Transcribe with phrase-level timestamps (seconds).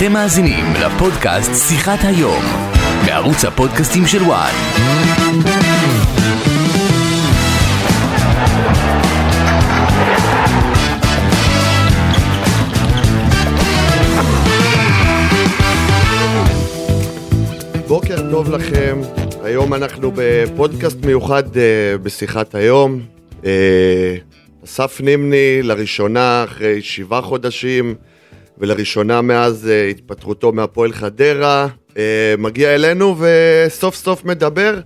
[0.00, 2.44] אתם מאזינים לפודקאסט שיחת היום,
[3.06, 4.52] בערוץ הפודקאסטים של וואן.
[17.88, 19.00] בוקר טוב לכם,
[19.42, 23.00] היום אנחנו בפודקאסט מיוחד אה, בשיחת היום.
[23.44, 24.16] אה,
[24.64, 27.94] אסף נימני לראשונה אחרי שבעה חודשים
[28.60, 31.66] ולראשונה מאז אה, התפטרותו מהפועל חדרה,
[31.96, 34.80] אה, מגיע אלינו וסוף סוף מדבר.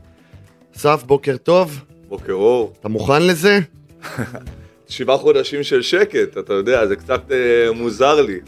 [0.76, 2.72] אסף, בוקר טוב, בוקר אור.
[2.80, 3.58] אתה מוכן לזה?
[4.88, 8.38] שבעה חודשים של שקט, אתה יודע, זה קצת אה, מוזר לי.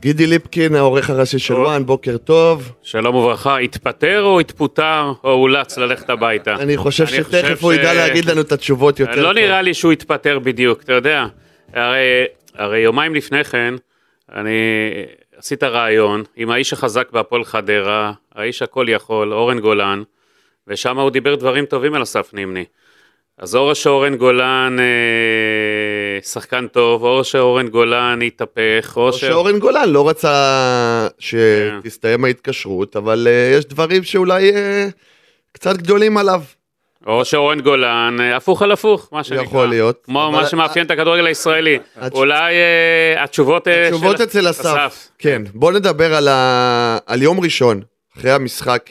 [0.00, 1.54] גידי ליפקין, העורך הראשי של.
[1.54, 2.72] וואן, בוקר טוב.
[2.82, 6.54] שלום וברכה, התפטר או התפוטר או אולץ ללכת הביתה?
[6.54, 9.32] אני חושב אני שתכף חושב הוא ש- ידע להגיד לנו את התשובות יותר לא טוב.
[9.42, 11.26] נראה לי שהוא התפטר בדיוק, אתה יודע.
[11.72, 13.74] הרי, הרי יומיים לפני כן,
[14.34, 14.60] אני
[15.36, 20.02] עשית ראיון עם האיש החזק בהפועל חדרה, האיש הכל יכול, אורן גולן,
[20.66, 22.64] ושם הוא דיבר דברים טובים על אסף נימני.
[23.38, 29.12] אז או שאורן גולן אה, שחקן טוב, או שאורן גולן התהפך, או.
[29.12, 34.88] שאורן גולן לא רצה שתסתיים ההתקשרות, אבל אה, יש דברים שאולי אה,
[35.52, 36.42] קצת גדולים עליו.
[37.06, 39.44] או שאורן גולן, אה, הפוך על הפוך, מה שנקרא.
[39.44, 40.02] יכול להיות.
[40.04, 41.78] כמו מה שמאפיין את הכדורגל הישראלי.
[42.12, 43.68] אולי אה, התשובות...
[43.68, 45.08] אה, תשובות של- אצל אסף.
[45.18, 46.98] כן, בוא נדבר על, ה...
[47.16, 47.80] יום ראשון,
[48.18, 48.90] אחרי המשחק,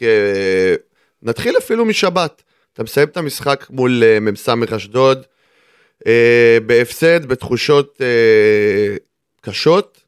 [1.24, 2.44] נתחיל אפילו משבת.
[2.74, 5.22] אתה מסיים את המשחק מול מ"ס אשדוד,
[6.66, 8.02] בהפסד, בתחושות
[9.42, 10.02] קשות.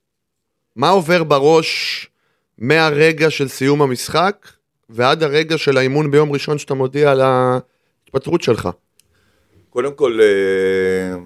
[0.75, 2.07] מה עובר בראש
[2.57, 4.47] מהרגע של סיום המשחק
[4.89, 7.21] ועד הרגע של האימון ביום ראשון שאתה מודיע על
[8.14, 8.69] ההתפטרות שלך?
[9.69, 11.17] קודם כל, אה,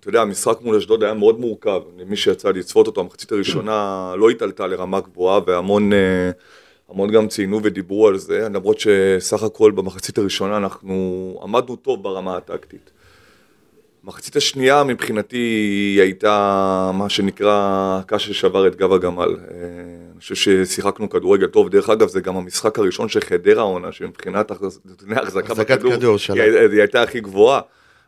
[0.00, 1.80] אתה יודע, המשחק מול אשדוד היה מאוד מורכב.
[1.98, 3.74] למי שיצא לצפות אותו, המחצית הראשונה
[4.20, 6.30] לא התעלתה לרמה גבוהה, והמון אה,
[6.88, 12.36] המון גם ציינו ודיברו על זה, למרות שסך הכל במחצית הראשונה אנחנו עמדנו טוב ברמה
[12.36, 12.90] הטקטית.
[14.04, 17.50] המחצית השנייה מבחינתי היא הייתה מה שנקרא
[18.02, 19.28] הקש ששבר את גב הגמל.
[19.28, 19.56] אה,
[20.12, 24.52] אני חושב ששיחקנו כדורגל טוב, דרך אגב זה גם המשחק הראשון של חדרה עונה, שמבחינת
[24.84, 26.16] נתוני החזקה בכדור, כדור.
[26.28, 27.60] היא, היא הייתה הכי גבוהה,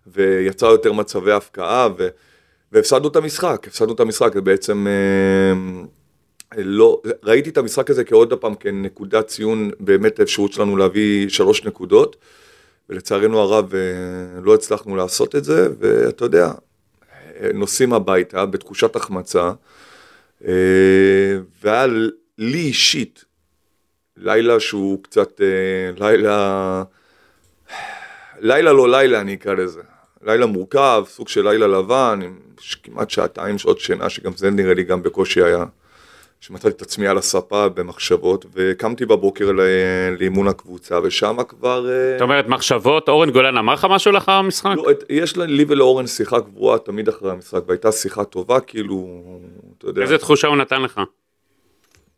[0.07, 2.09] ויצרה יותר מצבי הפקעה, ו,
[2.73, 8.55] והפסדנו את המשחק, הפסדנו את המשחק, ובעצם אה, לא, ראיתי את המשחק הזה כעוד פעם
[8.55, 12.17] כנקודת ציון, באמת האפשרות שלנו להביא שלוש נקודות.
[12.89, 16.53] ולצערנו הרב אה, לא הצלחנו לעשות את זה, ואתה יודע,
[17.41, 19.53] אה, נוסעים הביתה בתחושת החמצה,
[20.47, 21.87] אה, והיה
[22.39, 23.25] לי אישית
[24.17, 26.83] לילה שהוא קצת, אה, לילה,
[28.39, 29.83] לילה לא לילה אני אקרא לזה,
[30.23, 32.39] לילה מורכב, סוג של לילה לבן, עם
[32.83, 35.65] כמעט שעתיים שעות שינה, שגם זה נראה לי גם בקושי היה.
[36.47, 39.51] שמצאתי את עצמי על הספה במחשבות, וקמתי בבוקר
[40.19, 41.91] לאימון הקבוצה, ושם כבר...
[41.91, 44.75] אה, זאת אומרת, מחשבות, אורן גולן אמר לך משהו לאחר המשחק?
[44.77, 49.09] לא, יש לי ולאורן שיחה קבועה תמיד אחרי המשחק, והייתה שיחה טובה, כאילו,
[49.79, 51.01] אתה יודע, איזה תחושה הוא נתן לך?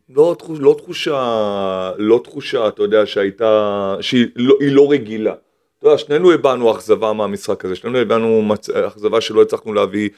[0.08, 5.34] לא, תחוש, לא תחושה, לא תחושה, אתה יודע, שהייתה, שהיא לא, לא רגילה.
[5.78, 8.70] אתה יודע, שנינו הבענו אכזבה מהמשחק הזה, שנינו הבענו מצ...
[8.70, 10.08] אכזבה שלא הצלחנו להביא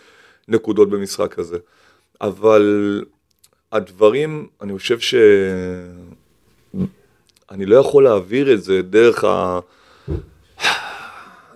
[0.48, 1.58] נקודות במשחק הזה.
[2.20, 3.02] אבל
[3.72, 5.14] הדברים, אני חושב ש...
[7.50, 9.58] אני לא יכול להעביר את זה דרך ה...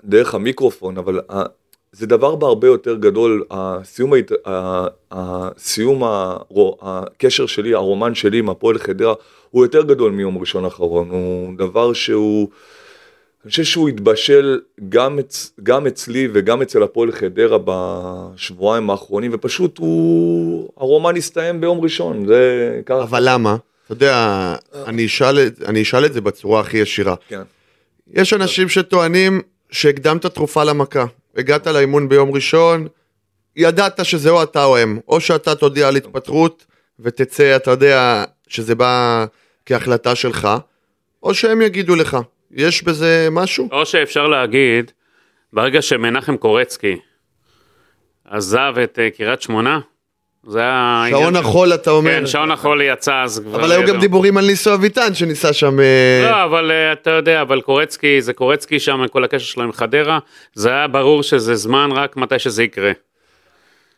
[0.05, 1.43] דרך המיקרופון, אבל ה-
[1.93, 8.51] זה דבר בהרבה יותר גדול, הסיום, ההת- ה- הסיום הרו- הקשר שלי, הרומן שלי עם
[8.51, 9.15] הפועל חדרה,
[9.51, 12.49] הוא יותר גדול מיום ראשון האחרון, הוא דבר שהוא,
[13.45, 19.79] אני חושב שהוא התבשל גם, אצ, גם אצלי וגם אצל הפועל חדרה בשבועיים האחרונים, ופשוט
[19.79, 23.03] הוא, הרומן הסתיים ביום ראשון, זה ככה.
[23.03, 23.57] אבל למה?
[23.85, 24.55] אתה יודע,
[24.87, 27.15] אני אשאל, אני אשאל את זה בצורה הכי ישירה.
[27.29, 27.43] כן.
[28.13, 31.05] יש אנשים שטוענים שהקדמת תרופה למכה.
[31.37, 32.89] הגעת לאימון ביום ראשון,
[33.57, 36.67] ידעת שזה או אתה או הם, או שאתה תודיע על התפטרות
[37.01, 39.25] ותצא, אתה יודע, שזה בא
[39.67, 40.49] כהחלטה שלך,
[41.23, 42.17] או שהם יגידו לך.
[42.53, 43.69] יש בזה משהו?
[43.73, 44.91] או שאפשר להגיד,
[45.53, 46.97] ברגע שמנחם קורצקי
[48.31, 49.81] עזב את אה, קריית שמונה,
[50.47, 51.07] זה היה...
[51.11, 52.11] שעון החול אתה אומר.
[52.11, 53.61] כן, שעון החול יצא אז כבר...
[53.61, 54.01] אבל היו גם לא.
[54.01, 55.81] דיבורים על ניסו אביטן שניסה שם...
[55.81, 59.73] אה, לא, אבל אה, אתה יודע, אבל קורצקי, זה קורצקי שם, כל הקשר שלו עם
[59.73, 60.19] חדרה,
[60.55, 62.93] זה היה ברור שזה זמן רק מתי שזה יקרה.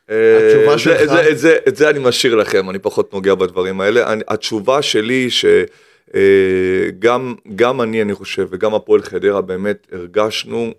[0.09, 0.99] התשובה שלך?
[0.99, 4.13] זה, זה, את, זה, את זה אני משאיר לכם, אני פחות נוגע בדברים האלה.
[4.13, 5.55] אני, התשובה שלי שגם
[7.57, 10.75] גם אני, אני חושב, וגם הפועל חדרה באמת הרגשנו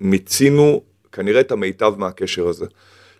[0.00, 0.82] שמיצינו
[1.12, 2.66] כנראה את המיטב מהקשר הזה.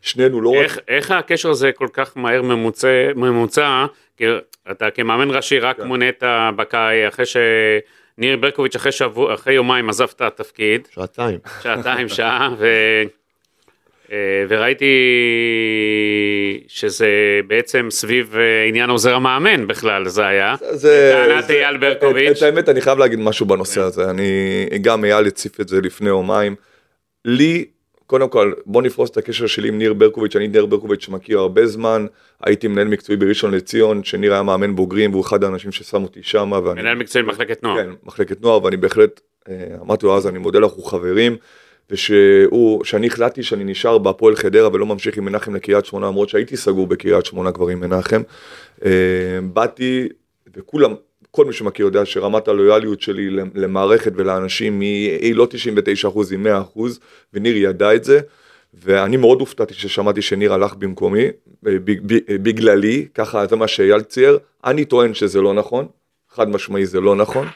[0.02, 0.56] שנינו לא רק...
[0.64, 3.86] איך, איך הקשר הזה כל כך מהר ממוצע, ממוצע
[4.16, 4.24] כי
[4.70, 5.86] אתה כמאמן ראשי רק כן.
[5.86, 6.22] מונית
[6.56, 11.38] בקיץ, אחרי שניר ברקוביץ' אחרי, שבוע, אחרי יומיים עזב את התפקיד, שעתיים.
[11.62, 12.66] שעתיים, שעה, ו...
[14.12, 14.16] אה,
[14.48, 14.86] וראיתי
[16.68, 17.10] שזה
[17.46, 20.54] בעצם סביב אה, עניין עוזר המאמן בכלל, זה היה.
[20.70, 21.12] זה...
[21.14, 22.30] טענת אייל ברקוביץ'.
[22.30, 24.10] את, את האמת, אני חייב להגיד משהו בנושא הזה.
[24.10, 26.54] אני, גם אייל הציף את זה לפני יומיים.
[27.24, 27.64] לי,
[28.06, 31.66] קודם כל, בוא נפרוס את הקשר שלי עם ניר ברקוביץ', אני ניר ברקוביץ' שמכיר הרבה
[31.66, 32.06] זמן,
[32.44, 36.52] הייתי מנהל מקצועי בראשון לציון, שניר היה מאמן בוגרים, והוא אחד האנשים ששם אותי שם,
[36.64, 36.80] ואני...
[36.80, 37.76] מנהל מקצועי במחלקת נוער.
[37.76, 41.36] כן, מחלקת נוער, ואני בהחלט, אה, אמרתי לו אז, אני מודה לך, הוא חברים,
[41.90, 46.56] ושהוא, שאני החלטתי שאני נשאר בהפועל חדרה ולא ממשיך עם מנחם לקריית שמונה, למרות שהייתי
[46.56, 48.22] סגור בקריית שמונה כבר עם מנחם.
[48.84, 48.90] אה,
[49.52, 50.08] באתי,
[50.56, 50.94] וכולם,
[51.30, 56.60] כל מי שמכיר יודע שרמת הלויאליות שלי למערכת ולאנשים היא, לא 99 אחוז, היא 100
[56.60, 57.00] אחוז,
[57.34, 58.20] וניר ידע את זה.
[58.84, 61.30] ואני מאוד הופתעתי כששמעתי שניר הלך במקומי, אה,
[61.84, 65.86] ב- בגללי, ככה זה מה שאייל צייר, אני טוען שזה לא נכון,
[66.34, 67.46] חד משמעי זה לא נכון.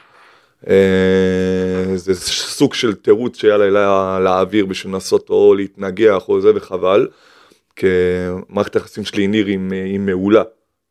[0.69, 7.07] אה, זה סוג של תירוץ שהיה לה להעביר בשביל לנסות או להתנגח או זה וחבל,
[7.75, 7.87] כי
[8.49, 10.43] מערכת היחסים שלי עם ניר היא, היא מעולה,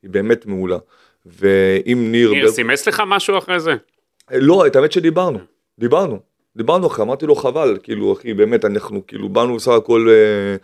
[0.02, 0.78] היא באמת מעולה.
[1.26, 2.30] ואם ניר...
[2.30, 3.74] ניר סימס לך משהו אחרי זה?
[4.30, 5.38] לא, את האמת שדיברנו,
[5.78, 6.18] דיברנו,
[6.56, 10.56] דיברנו אחרי, אמרתי לו חבל, כאילו אחי באמת אנחנו כאילו באנו בסך הכל, אה,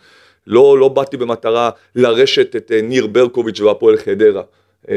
[0.47, 4.41] לא, לא באתי במטרה לרשת את אה, ניר ברקוביץ' והפועל חדרה.
[4.89, 4.95] אה,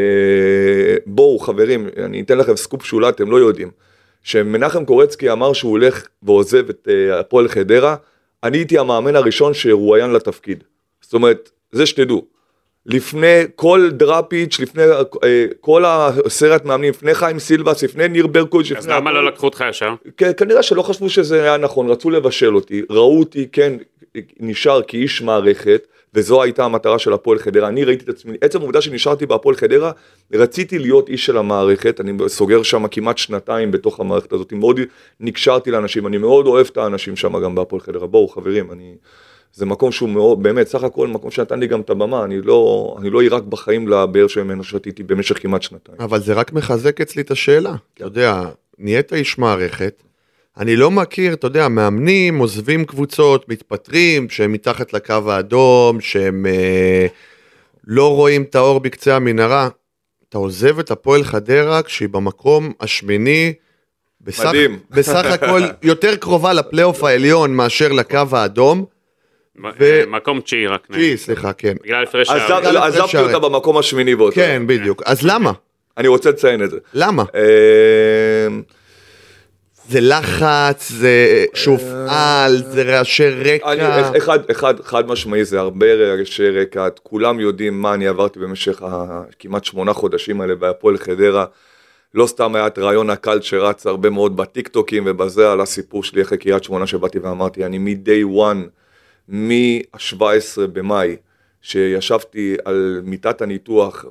[1.07, 3.71] בואו חברים, אני אתן לכם סקופ שאולי אתם לא יודעים.
[4.23, 7.97] שמנחם קורצקי אמר שהוא הולך ועוזב את אה, הפועל חדרה,
[8.45, 10.65] אני הייתי המאמן הראשון שרואיין לתפקיד.
[11.01, 12.25] זאת אומרת, זה שתדעו.
[12.87, 14.83] לפני כל דראפיץ', לפני
[15.25, 19.65] אה, כל הסרט מאמנים, לפני חיים סילבס, לפני ניר ברקוביץ', אז למה לא לקחו אותך
[19.71, 19.95] ישר?
[20.37, 23.73] כנראה שלא חשבו שזה היה נכון, רצו לבשל אותי, ראו אותי, כן,
[24.41, 27.69] נשאר כאיש מערכת, וזו הייתה המטרה של הפועל חדרה.
[27.69, 29.93] אני ראיתי את עצמי, עצם העובדה שנשארתי בהפועל חדרה,
[30.33, 34.81] רציתי להיות איש של המערכת, אני סוגר שם כמעט שנתיים בתוך המערכת הזאת, מאוד
[35.21, 38.07] נקשרתי לאנשים, אני מאוד אוהב את האנשים שם גם בהפועל חדרה.
[38.07, 38.95] בואו חברים, אני...
[39.53, 42.95] זה מקום שהוא מאוד, באמת, סך הכל מקום שנתן לי גם את הבמה, אני לא,
[42.99, 45.99] אני לא עירק בחיים לבאר שממנו שתיתי במשך כמעט שנתיים.
[46.01, 47.75] אבל זה רק מחזק אצלי את השאלה.
[47.95, 48.43] אתה יודע,
[48.79, 50.03] נהיית איש מערכת,
[50.61, 57.07] אני לא מכיר, אתה יודע, מאמנים, עוזבים קבוצות, מתפטרים, שהם מתחת לקו האדום, שהם אה,
[57.87, 59.69] לא רואים את האור בקצה המנהרה.
[60.29, 63.53] אתה עוזב את הפועל חדרה כשהיא במקום השמיני,
[64.21, 64.79] בסך, מדהים.
[64.91, 68.85] בסך הכל יותר קרובה לפלייאוף העליון מאשר לקו האדום.
[69.79, 70.87] ו- מקום תשיעי רק.
[70.93, 71.77] תשיעי, סליחה, כן.
[71.83, 72.77] בגלל הפרש שערים.
[72.77, 73.19] עזבתי.
[73.19, 74.35] אותה במקום השמיני באותו.
[74.35, 75.03] כן, בדיוק.
[75.07, 75.53] אז למה?
[75.99, 76.79] אני רוצה לציין את זה.
[76.95, 77.25] למה?
[79.87, 83.73] אה, זה לחץ, זה שהופעל, זה רעשי רקע.
[83.73, 88.83] אני, אחד, אחד, חד משמעי, זה הרבה רעשי רקע, כולם יודעים מה אני עברתי במשך
[88.83, 91.45] הכמעט שמונה חודשים האלה בהפועל חדרה.
[92.15, 96.39] לא סתם היה את רעיון הקל שרץ הרבה מאוד בטיקטוקים ובזה על הסיפור שלי אחרי
[96.39, 98.69] קריית שמונה שבאתי ואמרתי, אני מ-day one,
[99.29, 101.17] מ-17 במאי,
[101.63, 104.05] שישבתי על מיטת הניתוח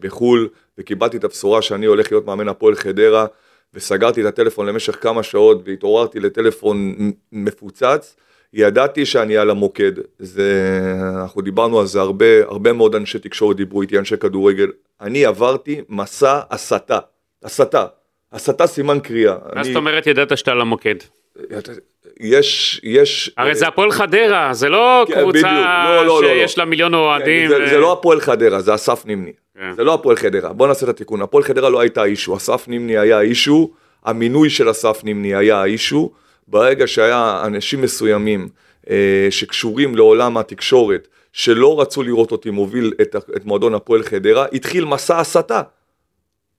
[0.00, 0.48] בחו"ל
[0.78, 3.26] וקיבלתי את הבשורה שאני הולך להיות מאמן הפועל חדרה
[3.74, 6.94] וסגרתי את הטלפון למשך כמה שעות והתעוררתי לטלפון
[7.32, 8.16] מפוצץ,
[8.52, 10.52] ידעתי שאני על המוקד, זה,
[11.22, 14.66] אנחנו דיברנו על זה הרבה, הרבה מאוד אנשי תקשורת דיברו איתי, אנשי כדורגל,
[15.00, 16.98] אני עברתי מסע הסתה,
[17.42, 17.86] הסתה,
[18.32, 19.34] הסתה סימן קריאה.
[19.44, 20.94] מה אני- זאת אומרת ידעת שאתה על המוקד?
[22.20, 23.30] יש, יש...
[23.36, 25.66] הרי זה הפועל חדרה, זה לא כן, קבוצה בדיוק.
[25.86, 27.48] לא, לא, לא, שיש לה מיליון אוהדים.
[27.48, 29.32] זה, ו- זה לא הפועל חדרה, זה אסף נימני.
[29.58, 29.72] כן.
[29.76, 31.22] זה לא הפועל חדרה, בוא נעשה את התיקון.
[31.22, 33.70] הפועל חדרה לא הייתה אישו, אסף נימני היה אישו,
[34.04, 36.10] המינוי של אסף נימני היה האישו.
[36.48, 38.48] ברגע שהיה אנשים מסוימים
[38.90, 44.84] אה, שקשורים לעולם התקשורת, שלא רצו לראות אותי מוביל את, את מועדון הפועל חדרה, התחיל
[44.84, 45.62] מסע הסתה.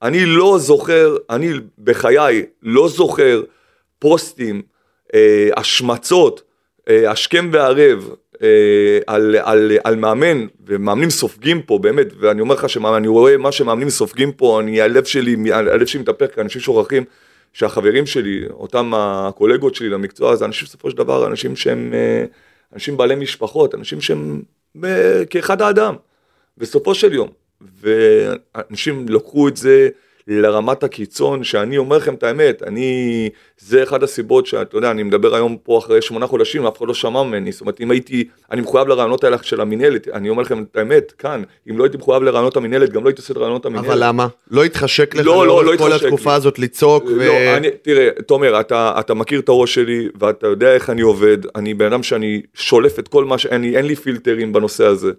[0.02, 1.50] אני לא זוכר, אני
[1.84, 3.42] בחיי לא זוכר
[4.06, 4.62] פוסטים,
[5.14, 6.42] אה, השמצות,
[6.90, 8.10] אה, השכם והערב
[8.44, 13.52] אה, על, על, על מאמן, ומאמנים סופגים פה באמת, ואני אומר לך שאני רואה מה
[13.52, 17.04] שמאמנים סופגים פה, אני, הלב שלי, הלב שלי מתהפך, כי אנשים שוכחים
[17.54, 22.26] שהחברים שלי, אותם הקולגות שלי למקצוע הזה, אנשים בסופו של דבר, אנשים שהם, אה,
[22.74, 24.42] אנשים בעלי משפחות, אנשים שהם
[24.84, 25.96] אה, כאחד האדם,
[26.58, 27.30] בסופו של יום.
[27.82, 29.90] ואנשים לקחו את זה
[30.28, 35.36] לרמת הקיצון, שאני אומר לכם את האמת, אני, זה אחד הסיבות שאתה יודע, אני מדבר
[35.36, 38.62] היום פה אחרי שמונה חודשים, אף אחד לא שמע ממני, זאת אומרת, אם הייתי, אני
[38.62, 42.24] מחויב לרעיונות האלה של המינהלת, אני אומר לכם את האמת, כאן, אם לא הייתי מחויב
[42.24, 43.88] לרעיונות המינהלת, גם לא הייתי עושה את רעיונות המינהלת.
[43.88, 44.28] אבל למה?
[44.52, 46.36] לא התחשק לך לא, לא, לא כל התקופה לי.
[46.36, 47.28] הזאת לצעוק ו...
[47.28, 51.38] לא, אני, תראה, תומר, אתה, אתה מכיר את הראש שלי, ואתה יודע איך אני עובד,
[51.56, 53.46] אני בן אדם שאני שולף את כל מה ש...
[53.46, 55.12] אני, אין לי פילטרים בנושא הזה.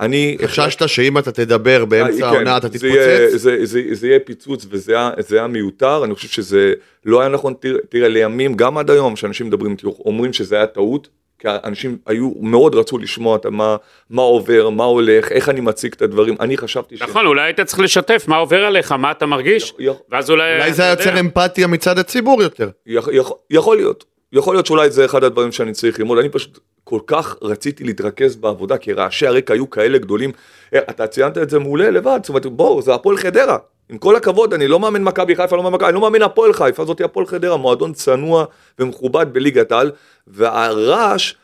[0.00, 0.36] אני...
[0.46, 3.42] חששת שאם אתה תדבר באמצע כן, העונה אתה זה יהיה- תתפוצץ?
[3.42, 4.94] זה, זה, זה יהיה פיצוץ וזה
[5.30, 6.72] היה, מיותר, אני חושב שזה
[7.04, 10.66] לא היה נכון, תראה, תראה לימים, גם עד היום, שאנשים מדברים איתי, אומרים שזה היה
[10.66, 11.08] טעות,
[11.38, 13.76] כי אנשים היו, מאוד רצו לשמוע את מה,
[14.10, 17.02] מה עובר, מה הולך, איך אני מציג את הדברים, אני חשבתי ש...
[17.02, 19.74] נכון, אולי היית צריך לשתף מה עובר עליך, מה אתה מרגיש,
[20.10, 20.56] ואז אולי...
[20.56, 21.08] אולי זה אתה היה.
[21.08, 22.70] יוצר אמפתיה מצד הציבור יותר.
[22.86, 26.58] יכ, יכול, יכול להיות, יכול להיות שאולי זה אחד הדברים שאני צריך ללמוד, אני פשוט
[26.84, 30.32] כל כך רציתי להתרכז בעבודה, כי רעשי הרקע היו כאלה גדולים,
[30.74, 34.16] אה, אתה ציינת את זה מעולה לבד, זאת אומרת, בואו, זה הפועל חדרה, עם כל
[34.16, 37.04] הכבוד, אני לא מאמן מכבי חיפה, לא מאמן מכבי, אני לא מאמן הפועל חיפה, זאתי
[37.04, 38.44] הפועל חדרה, מועדון צנוע
[38.78, 39.90] ומכובד בליגת העל,
[40.26, 41.34] והרעש,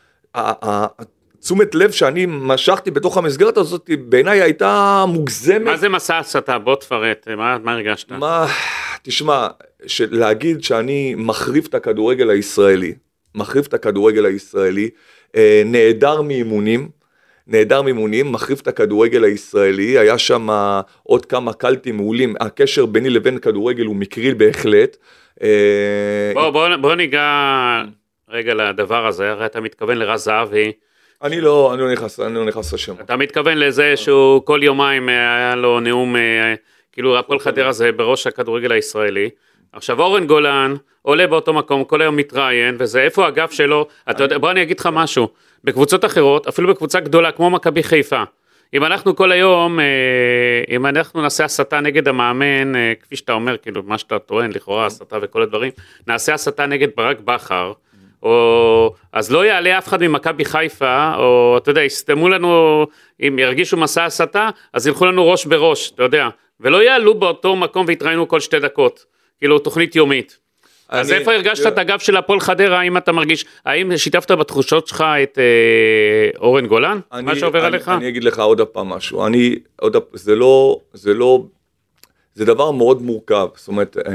[1.39, 5.61] תשומת לב שאני משכתי בתוך המסגרת הזאת, בעיניי הייתה מוגזמת.
[5.61, 6.59] מה זה מסע הסתה?
[6.59, 8.11] בוא תפרט, מה מה הרגשת?
[8.11, 8.47] מה,
[9.01, 9.47] תשמע,
[9.99, 12.93] להגיד שאני מחריב את הכדורגל הישראלי,
[13.35, 14.89] מחריב את הכדורגל הישראלי, אה,
[15.65, 16.89] נעדר מאימונים,
[17.47, 20.47] נעדר מאימונים, מחריב את הכדורגל הישראלי, היה שם
[21.03, 24.97] עוד כמה קלטים מעולים, הקשר ביני לבין כדורגל הוא מקרי בהחלט.
[25.43, 27.81] אה, בוא, בוא, בוא ניגע
[28.29, 30.71] רגע לדבר הזה, הרי אתה מתכוון לרז זהבי,
[31.23, 32.93] אני לא, אני לא נכנס, אני לא נכנס לשם.
[33.01, 36.53] אתה מתכוון לזה שהוא כל יומיים אה, היה לו נאום, אה,
[36.91, 39.29] כאילו הפועל חדרה זה בראש הכדורגל הישראלי.
[39.73, 44.37] עכשיו אורן גולן עולה באותו מקום, כל היום מתראיין, וזה איפה הגב שלו, אתה יודע,
[44.37, 45.29] בוא אני אגיד לך משהו,
[45.63, 48.23] בקבוצות אחרות, אפילו בקבוצה גדולה כמו מכבי חיפה,
[48.73, 49.85] אם אנחנו כל היום, אה,
[50.69, 54.85] אם אנחנו נעשה הסתה נגד המאמן, אה, כפי שאתה אומר, כאילו, מה שאתה טוען, לכאורה
[54.85, 55.71] הסתה וכל הדברים,
[56.07, 57.73] נעשה הסתה נגד ברק בכר,
[58.23, 62.85] או אז לא יעלה אף אחד ממכבי חיפה, או אתה יודע, יסתמו לנו,
[63.27, 67.85] אם ירגישו מסע הסתה, אז ילכו לנו ראש בראש, אתה יודע, ולא יעלו באותו מקום
[67.87, 69.05] ויתראיינו כל שתי דקות,
[69.41, 70.37] כאילו תוכנית יומית.
[70.89, 74.87] אז אני- איפה הרגשת את הגב של הפועל חדרה, האם אתה מרגיש, האם שיתפת בתחושות
[74.87, 77.89] שלך את אה, אורן גולן, מה אני- שעובר אני- עליך?
[77.89, 81.43] אני אגיד לך עוד פעם משהו, אני, עוד הפ- זה לא, זה לא,
[82.35, 84.11] זה דבר מאוד מורכב, זאת אומרת, אה,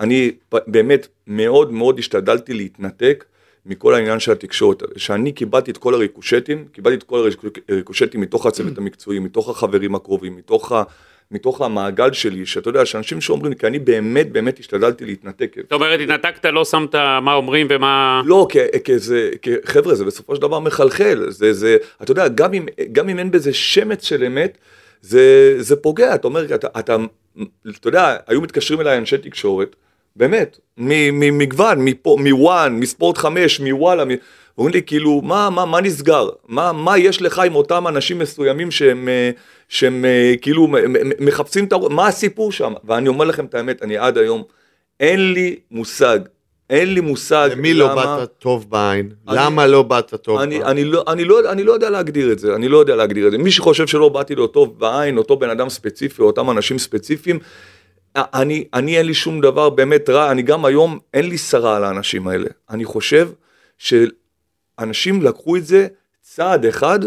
[0.00, 0.30] אני
[0.66, 3.24] באמת מאוד מאוד השתדלתי להתנתק
[3.66, 7.28] מכל העניין של התקשורת, שאני קיבלתי את כל הריקושטים, קיבלתי את כל
[7.68, 10.82] הריקושטים מתוך הצוות המקצועי, מתוך החברים הקרובים, מתוך ה...
[11.32, 15.56] מתוך המעגל שלי, שאתה יודע, שאנשים שאומרים, כי אני באמת באמת השתדלתי להתנתק.
[15.62, 18.22] זאת אומרת, התנתקת, לא שמת מה אומרים ומה...
[18.24, 18.46] לא,
[18.84, 19.30] כזה,
[19.64, 23.30] חבר'ה, זה בסופו של דבר מחלחל, זה, זה, אתה יודע, גם אם, גם אם אין
[23.30, 24.58] בזה שמץ של אמת,
[25.00, 26.96] זה, זה פוגע, אתה אומר, אתה, אתה,
[27.70, 29.76] אתה יודע, היו מתקשרים אליי אנשי תקשורת,
[30.16, 34.10] באמת, ממגוון, מפה, מוואן, מספורט חמש, מוואלה, מ-
[34.58, 36.28] אומרים לי, כאילו, מה, מה, מה נסגר?
[36.48, 39.30] מה, מה יש לך עם אותם אנשים מסוימים שהם, אה,
[39.68, 40.68] שהם אה, כאילו
[41.20, 41.76] מחפשים את ה...
[41.90, 42.72] מה הסיפור שם?
[42.84, 44.42] ואני אומר לכם את האמת, אני עד היום,
[45.00, 46.18] אין לי מושג,
[46.70, 49.10] אין לי מושג למי לא למה- באת טוב בעין?
[49.28, 50.70] אני- למה לא באת טוב אני, בעין?
[50.70, 53.32] אני, לא, אני, לא, אני לא יודע להגדיר את זה, אני לא יודע להגדיר את
[53.32, 53.38] זה.
[53.38, 57.38] מי שחושב שלא באתי לו טוב בעין, אותו בן אדם ספציפי, או אותם אנשים ספציפיים,
[58.16, 61.84] אני, אני אין לי שום דבר באמת רע, אני גם היום, אין לי שרה על
[61.84, 62.46] האנשים האלה.
[62.70, 63.28] אני חושב
[64.82, 65.86] שאנשים לקחו את זה
[66.22, 66.98] צעד אחד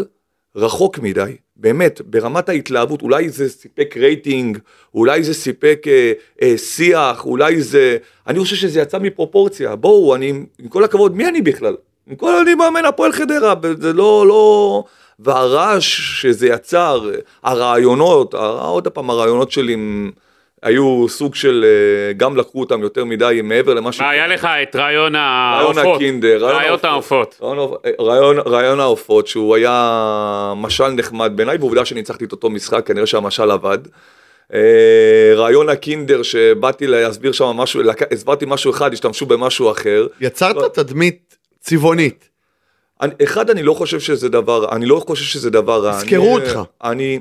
[0.56, 4.58] רחוק מדי, באמת, ברמת ההתלהבות, אולי זה סיפק רייטינג,
[4.94, 7.96] אולי זה סיפק אה, אה, שיח, אולי זה...
[8.26, 9.76] אני חושב שזה יצא מפרופורציה.
[9.76, 10.28] בואו, אני,
[10.58, 11.76] עם כל הכבוד, מי אני בכלל?
[12.06, 14.84] עם כל אני מאמן הפועל חדרה, זה לא, לא...
[15.18, 17.10] והרעש שזה יצר,
[17.42, 20.10] הרעיונות, עוד פעם, הרעיונות שלי הם-
[20.62, 24.00] היו סוג של, אה, גם לקחו אותם יותר מדי מעבר למה ש...
[24.00, 27.38] היה לך את רעיון רעיון העופות, הקינדר, רעיון רעיון העופות.
[27.42, 32.86] רעיון העופ- רעיון- רעיון העופות, שהוא היה משל נחמד בעיניי, ועובדה שניצחתי את אותו משחק,
[32.86, 33.78] כנראה שהמשל עבד.
[34.54, 34.60] אה,
[35.34, 37.82] רעיון הקינדר, שבאתי להסביר שם משהו,
[38.12, 40.06] הסברתי משהו אחד, השתמשו במשהו אחר.
[40.20, 42.28] יצרת תדמית צבעונית.
[43.02, 45.90] אני, אחד, אני לא חושב שזה דבר, אני לא חושב שזה דבר רע.
[45.96, 46.60] יזכרו אותך.
[46.84, 47.18] אני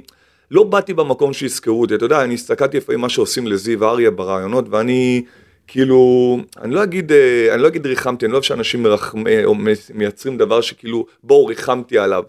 [0.51, 4.65] לא באתי במקום שיזכרו אותי, אתה יודע, אני הסתכלתי לפעמים מה שעושים לזיו אריה ברעיונות,
[4.69, 5.23] ואני
[5.67, 9.45] כאילו, אני לא אגיד, אה, אני לא אגיד ריחמתי, אני לא אוהב שאנשים מרחמ, אה,
[9.45, 9.55] או
[9.93, 12.23] מייצרים דבר שכאילו, בואו ריחמתי עליו.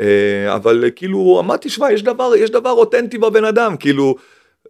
[0.00, 4.14] אה, אבל אה, כאילו, אמרתי, שמע, יש דבר, יש דבר אותנטי בבן אדם, כאילו,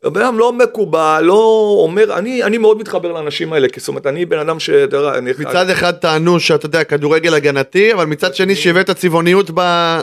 [0.05, 4.07] הבן אדם לא מקובל, לא אומר, אני, אני מאוד מתחבר לאנשים האלה, כי זאת אומרת,
[4.07, 4.69] אני בן אדם ש...
[4.69, 5.31] יודע, אני...
[5.39, 9.61] מצד אחד טענו שאתה יודע, כדורגל הגנתי, אבל מצד שני שהבאת צבעוניות ב...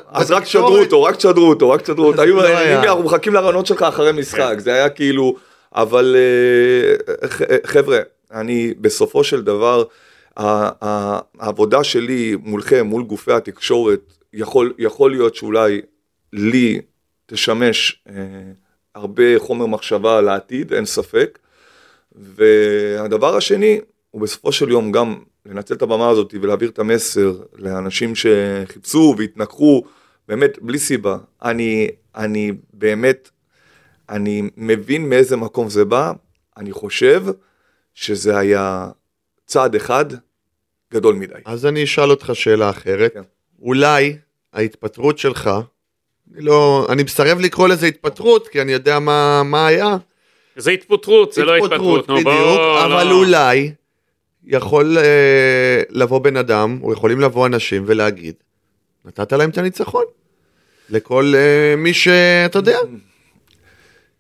[0.07, 0.43] אז רק.
[0.43, 2.21] תשדרו אותו, רק תשדרו אותו, רק תשדרו אותו.
[2.21, 5.35] היו, לא אנחנו מחכים לרעיונות שלך אחרי משחק, זה היה כאילו,
[5.75, 7.99] אבל אה, ח- חבר'ה,
[8.31, 9.83] אני בסופו של דבר,
[10.37, 13.99] העבודה שלי מולכם, מול גופי התקשורת,
[14.33, 15.81] יכול, יכול להיות שאולי
[16.33, 16.81] לי
[17.25, 18.13] תשמש אה,
[18.99, 21.39] הרבה חומר מחשבה לעתיד, אין ספק.
[22.11, 23.79] והדבר השני,
[24.11, 29.83] הוא בסופו של יום גם לנצל את הבמה הזאת ולהעביר את המסר לאנשים שחיפשו והתנגחו,
[30.27, 31.17] באמת בלי סיבה.
[31.43, 33.29] אני, אני באמת,
[34.09, 36.13] אני מבין מאיזה מקום זה בא,
[36.57, 37.23] אני חושב
[37.93, 38.89] שזה היה
[39.45, 40.05] צעד אחד
[40.93, 41.33] גדול מדי.
[41.45, 43.13] אז אני אשאל אותך שאלה אחרת.
[43.13, 43.21] כן.
[43.61, 44.17] אולי
[44.53, 45.49] ההתפטרות שלך,
[46.35, 49.97] לא, אני מסרב לקרוא לזה התפטרות, כי אני יודע מה, מה היה.
[50.55, 53.11] זה התפוטרות, זה לא התפטרות, נו בדיוק, בוא, אבל לא.
[53.15, 53.71] אולי
[54.45, 58.35] יכול אה, לבוא בן אדם, או יכולים לבוא אנשים ולהגיד,
[59.05, 60.03] נתת להם את הניצחון.
[60.89, 62.77] לכל אה, מי שאתה יודע,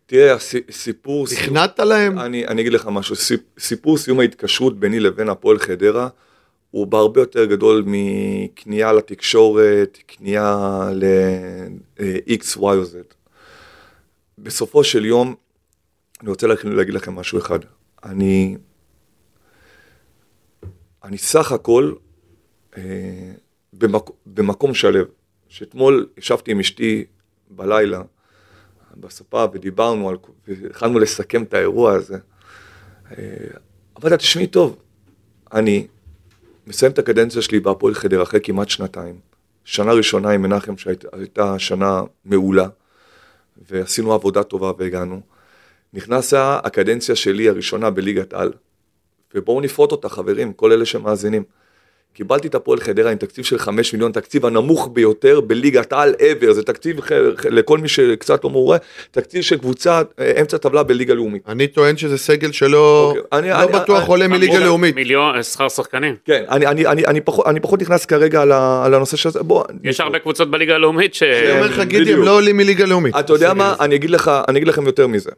[0.05, 1.27] תראה, הס- סיפור...
[1.33, 2.19] נכנעת להם.
[2.19, 6.07] אני, אני אגיד לך משהו, סיפ- סיפור סיום ההתקשרות ביני לבין הפועל חדרה
[6.71, 13.13] הוא בהרבה יותר גדול מכניעה לתקשורת, כניעה ל-X, Y או Z.
[14.37, 15.35] בסופו של יום,
[16.21, 17.59] אני רוצה להגיד- לכם משהו אחד.
[18.03, 18.57] אני,
[21.03, 21.93] אני סך הכל
[22.77, 22.83] אה,
[23.73, 25.03] במק, במקום שלו.
[25.49, 27.05] שאתמול ישבתי עם אשתי
[27.49, 28.01] בלילה
[28.97, 32.17] בספה ודיברנו על, והתחלנו לסכם את האירוע הזה.
[33.11, 33.15] אה,
[34.01, 34.77] אמרתי תשמעי טוב,
[35.53, 35.87] אני
[36.69, 39.19] מסיים את הקדנציה שלי בהפועל חדר אחרי כמעט שנתיים.
[39.63, 42.67] שנה ראשונה עם מנחם שהייתה שנה מעולה,
[43.69, 45.21] ועשינו עבודה טובה והגענו.
[45.93, 48.53] נכנסה הקדנציה שלי הראשונה בליגת על,
[49.35, 51.43] ובואו נפרוט אותה חברים, כל אלה שמאזינים.
[52.13, 56.51] קיבלתי את הפועל חדרה עם תקציב של 5 מיליון, תקציב הנמוך ביותר בליגת על ever,
[56.51, 56.99] זה תקציב
[57.49, 58.77] לכל מי שקצת לא מעורה,
[59.11, 61.41] תקציב של קבוצה אה, אמצע טבלה בליגה לאומית.
[61.47, 64.95] אני טוען שזה סגל שלא אוקיי, אני- לא אני- בטוח אני- עולה אני- מליגה לאומית.
[64.95, 66.15] מיליון, שכר שחקנים.
[66.25, 69.29] כן, אני, אני, אני, אני, פחות, אני פחות נכנס כרגע על, ה, על הנושא של
[69.29, 69.63] זה, בוא.
[69.83, 71.23] יש הרבה קבוצות בליגה הלאומית ש...
[71.23, 72.21] אני אומר לך, גידי, הם.
[72.21, 73.15] לא עולים מליגה לאומית.
[73.19, 73.83] אתה יודע מה, הזה.
[73.83, 75.29] אני אגיד לך, אני אגיד לכם יותר מזה.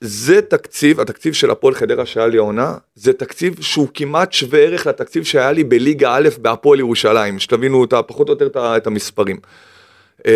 [0.00, 4.86] זה תקציב, התקציב של הפועל חדרה שהיה לי העונה, זה תקציב שהוא כמעט שווה ערך
[4.86, 9.36] לתקציב שהיה לי בליגה א' בהפועל ירושלים, שתבינו את ה- פחות או יותר את המספרים.
[10.26, 10.32] אה,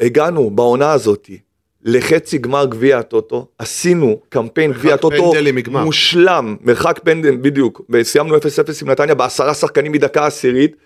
[0.00, 1.38] הגענו בעונה הזאתי
[1.84, 5.32] לחצי גמר גביע הטוטו, עשינו קמפיין גביע הטוטו.
[5.84, 8.40] מושלם, מרחק פנדל בדיוק, וסיימנו 0-0
[8.82, 10.76] עם נתניה בעשרה שחקנים מדקה עשירית,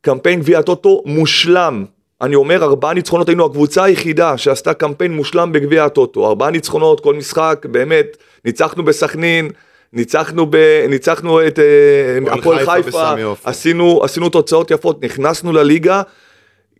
[0.00, 1.84] קמפיין גביע הטוטו מושלם.
[2.24, 6.26] אני אומר, ארבעה ניצחונות היינו הקבוצה היחידה שעשתה קמפיין מושלם בגביע הטוטו.
[6.26, 9.50] ארבעה ניצחונות, כל משחק, באמת, ניצחנו בסכנין,
[9.92, 10.56] ניצחנו, ב,
[10.88, 13.14] ניצחנו את אה, הפועל חיפה.
[13.44, 16.02] עשינו, עשינו תוצאות יפות, נכנסנו לליגה,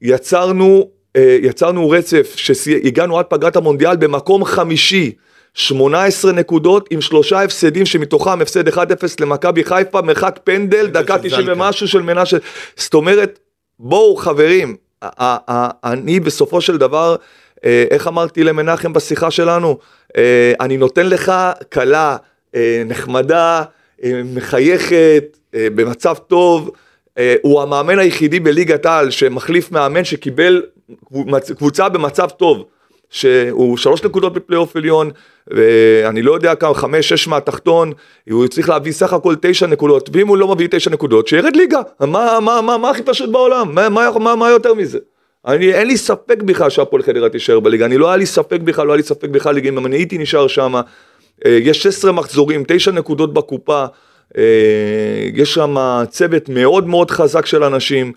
[0.02, 5.12] יצרנו, אה, יצרנו רצף, שהגענו עד פגרת המונדיאל במקום חמישי.
[5.54, 8.76] 18 נקודות עם שלושה הפסדים שמתוכם הפסד 1-0
[9.20, 11.52] למכבי חיפה, מרחק פנדל, דקה של 90 זלקה.
[11.52, 12.37] ומשהו של מנשה.
[12.76, 13.38] זאת אומרת,
[13.78, 14.76] בואו חברים,
[15.84, 17.16] אני בסופו של דבר,
[17.64, 19.78] אה, איך אמרתי למנחם בשיחה שלנו,
[20.16, 21.32] אה, אני נותן לך
[21.72, 22.16] כלה
[22.54, 23.62] אה, נחמדה,
[24.24, 26.70] מחייכת, במצב טוב,
[27.42, 30.62] הוא המאמן היחידי בליגת העל שמחליף מאמן שקיבל
[31.58, 32.64] קבוצה במצב טוב.
[33.14, 35.11] שהוא שלוש נקודות בפלייאוף עליון,
[35.46, 37.92] ואני לא יודע כמה, חמש, שש מהתחתון,
[38.31, 41.81] הוא צריך להביא סך הכל תשע נקודות, ואם הוא לא מביא תשע נקודות, שירד ליגה,
[42.00, 43.74] מה, מה, מה, מה הכי פשוט בעולם?
[43.74, 44.98] מה, מה, מה, מה יותר מזה?
[45.46, 48.87] אני, אין לי ספק בכלל שהפועל חדרה תישאר בליגה, אני לא היה לי ספק בכלל,
[48.87, 50.74] לא היה לי ספק בכלל, אם אני הייתי נשאר שם,
[51.44, 53.85] יש 16 מחזורים, תשע נקודות בקופה,
[54.38, 54.42] אה,
[55.35, 55.77] יש שם
[56.09, 58.12] צוות מאוד מאוד חזק של אנשים,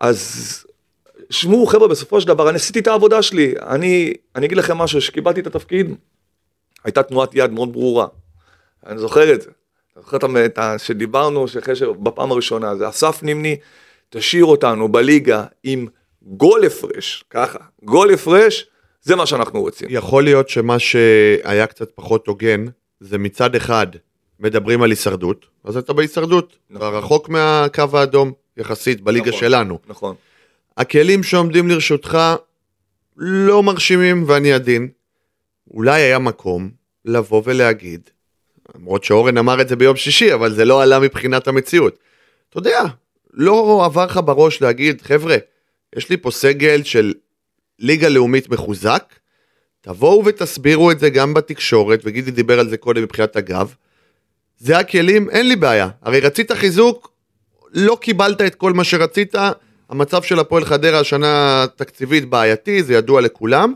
[0.00, 0.65] אז
[1.30, 5.00] שמעו חבר'ה בסופו של דבר אני עשיתי את העבודה שלי אני אני אגיד לכם משהו
[5.00, 5.94] שקיבלתי את התפקיד
[6.84, 8.06] הייתה תנועת יד מאוד ברורה.
[8.86, 9.50] אני זוכר את זה.
[9.96, 10.78] אני זוכר את ה-.
[10.78, 13.56] שדיברנו שאחרי שבפעם הראשונה זה אסף נימני
[14.10, 15.86] תשאיר אותנו בליגה עם
[16.22, 18.66] גול הפרש ככה גול הפרש
[19.02, 19.88] זה מה שאנחנו רוצים.
[19.90, 22.64] יכול להיות שמה שהיה קצת פחות הוגן,
[23.00, 23.86] זה מצד אחד
[24.40, 26.94] מדברים על הישרדות, אז אתה בהישרדות, נכון.
[26.94, 29.40] רחוק מהקו האדום יחסית בליגה נכון.
[29.40, 29.78] שלנו.
[29.86, 30.14] נכון.
[30.76, 32.18] הכלים שעומדים לרשותך
[33.16, 34.88] לא מרשימים ואני עדין.
[35.70, 36.70] אולי היה מקום
[37.04, 38.10] לבוא ולהגיד,
[38.74, 41.98] למרות שאורן אמר את זה ביום שישי, אבל זה לא עלה מבחינת המציאות.
[42.50, 42.82] אתה יודע,
[43.32, 45.36] לא עבר לך בראש להגיד, חבר'ה,
[45.96, 47.14] יש לי פה סגל של
[47.78, 49.04] ליגה לאומית מחוזק,
[49.80, 53.74] תבואו ותסבירו את זה גם בתקשורת, וגידי דיבר על זה קודם מבחינת הגב.
[54.58, 55.88] זה הכלים, אין לי בעיה.
[56.02, 57.12] הרי רצית חיזוק,
[57.72, 59.34] לא קיבלת את כל מה שרצית,
[59.90, 63.74] המצב של הפועל חדרה השנה תקציבית בעייתי, זה ידוע לכולם,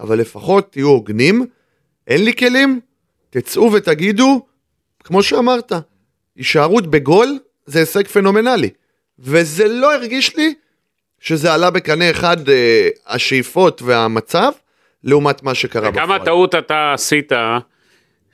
[0.00, 1.46] אבל לפחות תהיו הוגנים,
[2.06, 2.80] אין לי כלים,
[3.30, 4.46] תצאו ותגידו,
[5.04, 5.72] כמו שאמרת,
[6.36, 8.70] הישארות בגול זה הישג פנומנלי.
[9.18, 10.54] וזה לא הרגיש לי
[11.20, 14.52] שזה עלה בקנה אחד אה, השאיפות והמצב,
[15.04, 16.04] לעומת מה שקרה בפועל.
[16.04, 17.32] וכמה טעות אתה עשית,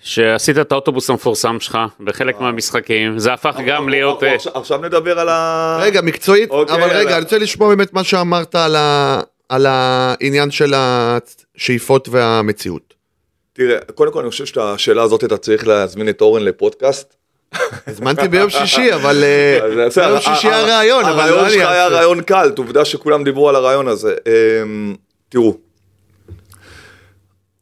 [0.01, 4.23] שעשית את האוטובוס המפורסם שלך בחלק מהמשחקים, זה הפך גם להיות...
[4.23, 5.79] אה, עכשיו- נדבר על ה...
[5.83, 7.15] רגע, מקצועית, אוקיי, אבל רגע.
[7.17, 8.55] אני רוצה לשמוע באמת מה שאמרת
[9.49, 12.95] על, העניין של השאיפות והמציאות.
[13.53, 17.15] תראה, קודם כל אני חושב שאת השאלה הזאת אתה צריך להזמין את אורן לפודקאסט.
[17.87, 19.59] הזמנתי ביום שישי, אבל אה,
[20.09, 21.89] ביום שישי היה רעיון, אבל לא הרעיון אני שלך היה.
[21.89, 24.15] רעיון קל, עובדה שכולם דיברו על הרעיון הזה.
[24.63, 24.95] אמ,
[25.29, 25.57] תראו,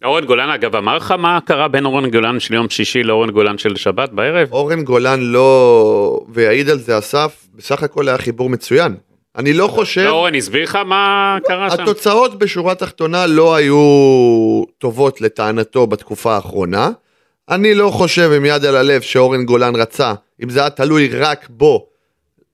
[0.05, 3.59] אורן גולן, אגב, אמר לך מה קרה בין אורן גולן של יום שישי לאורן גולן
[3.59, 4.53] של שבת בערב?
[4.53, 8.97] אורן גולן לא, ויעיד על זה אסף, בסך הכל היה חיבור מצוין.
[9.37, 11.83] אני לא חושב, לא, אורן הסביר לך מה קרה שם?
[11.83, 16.91] התוצאות בשורה התחתונה לא היו טובות לטענתו בתקופה האחרונה.
[17.49, 21.47] אני לא חושב עם יד על הלב שאורן גולן רצה, אם זה היה תלוי רק
[21.51, 21.87] בו,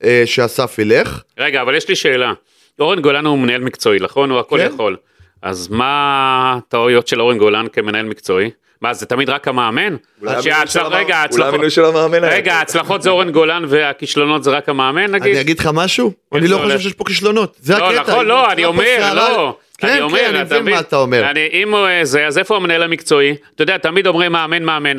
[0.05, 1.23] אה, שאסף ילך.
[1.39, 2.33] רגע, אבל יש לי שאלה.
[2.81, 4.31] אורן גולן הוא מנהל מקצועי, נכון?
[4.31, 4.71] הוא הכל כן.
[4.75, 4.97] יכול.
[5.43, 5.89] אז מה
[6.59, 8.51] הטעויות של אורן גולן כמנהל מקצועי?
[8.81, 9.97] מה, זה תמיד רק המאמן?
[10.23, 10.57] רגע,
[12.55, 15.33] ההצלחות- זה אורן גולן והכישלונות זה רק המאמן נגיד?
[15.33, 16.13] אני אגיד לך משהו?
[16.35, 16.79] אני לא חושב?
[16.81, 17.57] שיש פה כישלונות.
[17.61, 18.03] זה לא, הקטע.
[18.03, 19.57] נכון, אם לא, אני אומר, לא.
[19.79, 20.75] כן, כן, אני מבין?
[20.75, 21.31] מה אתה אומר.
[21.53, 23.35] אם אה, זה, אז איפה המנהל המקצועי?
[23.55, 24.97] אתה יודע, תמיד אומרים מאמן, מאמן.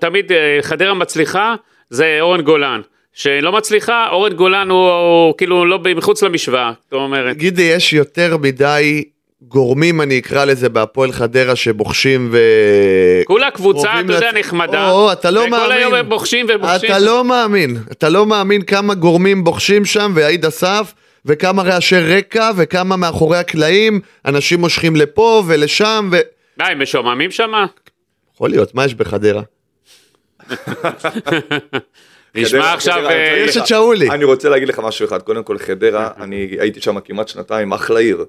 [0.00, 1.54] תמיד אה, חדרה מצליחה,
[1.90, 2.80] זה אורן גולן.
[3.12, 7.36] שלא מצליחה, אורן גולן הוא, הוא כאילו לא מחוץ למשוואה, זאת אומרת.
[7.36, 9.04] גידי, יש יותר מדי
[9.42, 12.38] גורמים, אני אקרא לזה, בהפועל חדרה שבוחשים ו...
[13.24, 14.90] כולה קבוצה, אתה יודע, לצ- נחמדה.
[14.90, 15.72] או, אתה לא וכל מאמין.
[15.72, 16.90] היום הם בוחשים ובוחשים.
[16.90, 17.76] אתה לא מאמין.
[17.92, 20.94] אתה לא מאמין כמה גורמים בוחשים שם, ויעיד אסף,
[21.26, 26.16] וכמה רעשי רקע, וכמה מאחורי הקלעים, אנשים מושכים לפה ולשם, ו...
[26.56, 27.66] מה, הם משועממים שמה?
[28.34, 29.42] יכול להיות, מה יש בחדרה?
[32.34, 33.06] נשמע עכשיו...
[33.08, 34.10] אה, יש את שאולי.
[34.10, 38.00] אני רוצה להגיד לך משהו אחד, קודם כל חדרה, אני הייתי שם כמעט שנתיים, אחלה
[38.00, 38.24] עיר.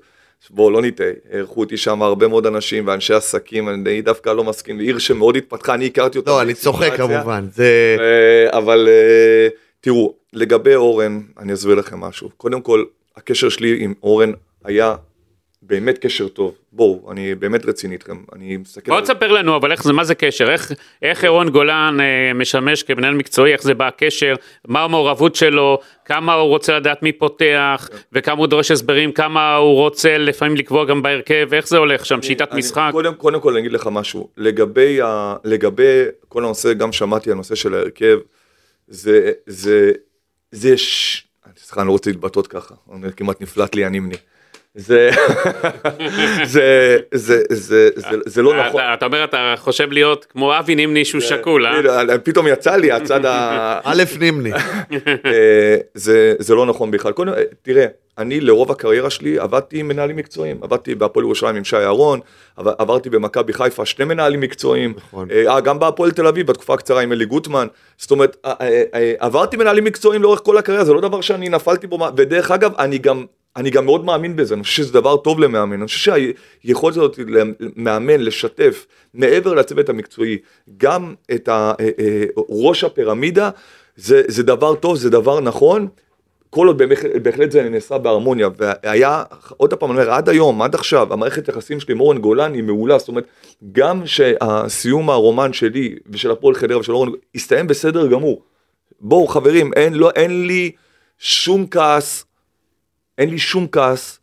[0.50, 4.80] בואו לא נטעה, אירחו אותי שם הרבה מאוד אנשים ואנשי עסקים, אני דווקא לא מסכים,
[4.80, 6.32] עיר שמאוד התפתחה, אני הכרתי אותה.
[6.32, 6.94] לא, אני צוחק.
[6.98, 7.46] כמובן.
[7.52, 7.98] זה...
[8.00, 9.48] אה, אבל אה,
[9.82, 12.30] תראו, לגבי אורן, אני אסביר לכם משהו.
[12.38, 12.84] קודם כל,
[13.16, 14.32] הקשר שלי עם אורן
[14.64, 14.96] היה
[15.68, 16.56] באמת קשר טוב.
[16.72, 18.18] בואו, אני באמת רציני איתכם.
[18.36, 18.92] אני מסתכל...
[18.92, 20.52] בוא על- תספר לנו, אבל איך זה, מה זה קשר?
[20.52, 24.34] איך, איך אירון גולן אה, משמש כמנהל מקצועי, איך זה בא הקשר,
[24.68, 29.76] מה המעורבות שלו, כמה הוא רוצה לדעת מי פותח, וכמה הוא דורש הסברים, כמה הוא
[29.76, 32.90] רוצה לפעמים לקבוע גם בהרכב, איך זה הולך שם, שיטת אני- משחק?
[32.92, 37.56] קודם, קודם כל אני אגיד לך משהו, לגבי, ה, לגבי כל הנושא, גם שמעתי הנושא
[37.56, 38.18] של ההרכב,
[38.88, 39.92] זה, זה,
[40.52, 41.22] זה, ש...
[41.58, 44.16] סליחה, אני לא רוצה להתבטאות ככה, אני כמעט נפלט לי הנימני.
[44.76, 45.10] זה,
[46.44, 48.82] זה, זה, זה, זה, זה לא נכון.
[48.94, 52.18] אתה, אומר, אתה חושב להיות כמו אבי נימני שהוא שקול, אה?
[52.24, 53.80] פתאום יצא לי הצד ה...
[53.84, 54.52] א' נימני.
[55.26, 57.12] אה, זה, זה לא נכון בכלל.
[57.12, 57.86] קודם, אה, תראה,
[58.18, 60.58] אני לרוב הקריירה שלי עבדתי עם מנהלים מקצועיים.
[60.62, 62.20] עבדתי בהפועל ירושלים עם שי אהרון,
[62.58, 64.94] עב- עברתי במכבי חיפה שני מנהלים מקצועיים.
[64.98, 65.28] נכון.
[65.64, 67.68] גם בהפועל תל אביב בתקופה הקצרה עם אלי גוטמן.
[67.98, 68.48] זאת אומרת,
[69.20, 72.00] עברתי מנהלים מקצועיים לאורך כל הקריירה, זה לא דבר שאני נפלתי בו.
[72.18, 73.26] ודרך אגב, אני גם...
[73.56, 76.14] אני גם מאוד מאמין בזה, אני חושב שזה דבר טוב למאמן, אני חושב
[76.64, 77.20] שהיכולת הזאת
[77.76, 80.38] למאמן, לשתף, מעבר לצוות המקצועי,
[80.78, 83.50] גם את אה, אה, ראש הפירמידה,
[83.96, 85.88] זה, זה דבר טוב, זה דבר נכון,
[86.50, 89.24] כל עוד בהחלט, בהחלט זה נעשה בהרמוניה, והיה,
[89.58, 92.64] עוד פעם, אני אומר, עד היום, עד עכשיו, המערכת יחסים שלי עם אורן גולן היא
[92.64, 93.26] מעולה, זאת אומרת,
[93.72, 98.42] גם שהסיום הרומן שלי ושל הפועל חדרה ושל אורן, הסתיים בסדר גמור.
[99.00, 100.72] בואו חברים, אין, לא, אין לי
[101.18, 102.25] שום כעס,
[103.18, 104.20] אין לי שום כעס,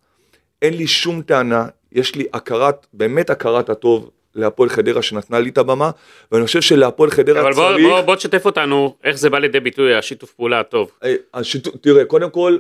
[0.63, 5.59] אין לי שום טענה, יש לי הכרת, באמת הכרת הטוב להפועל חדרה שנתנה לי את
[5.59, 5.91] הבמה,
[6.33, 7.81] ואני חושב שלהפועל חדרה אבל צריך...
[7.83, 10.91] בוא, בוא, בוא תשתף אותנו, איך זה בא לידי ביטוי, השיתוף פעולה הטוב.
[11.05, 12.59] אה, השיתוף, תראה, קודם כל,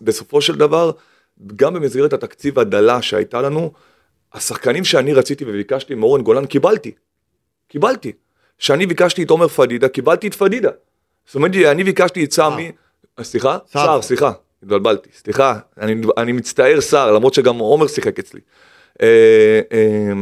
[0.00, 0.90] בסופו של דבר,
[1.56, 3.72] גם במסגרת התקציב הדלה שהייתה לנו,
[4.32, 6.90] השחקנים שאני רציתי וביקשתי מאורן גולן, קיבלתי.
[7.68, 8.12] קיבלתי.
[8.58, 10.70] כשאני ביקשתי את עומר פדידה, קיבלתי את פדידה.
[11.26, 12.72] זאת אומרת, אני ביקשתי את סמי,
[13.18, 13.58] אה, סליחה?
[13.66, 18.40] סער, סליחה, התבלבלתי, סליחה, אני, אני מצטער סער, למרות שגם עומר שיחק אצלי.
[19.02, 20.12] אה, אה,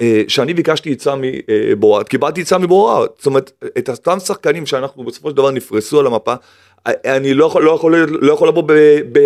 [0.00, 5.30] אה, שאני ביקשתי אה, בוראט, קיבלתי סמי בוראט, זאת אומרת, את אותם שחקנים שאנחנו בסופו
[5.30, 6.34] של דבר נפרסו על המפה,
[6.86, 8.72] אני לא יכול, לא יכול, לא יכול לבוא ב,
[9.12, 9.20] ב,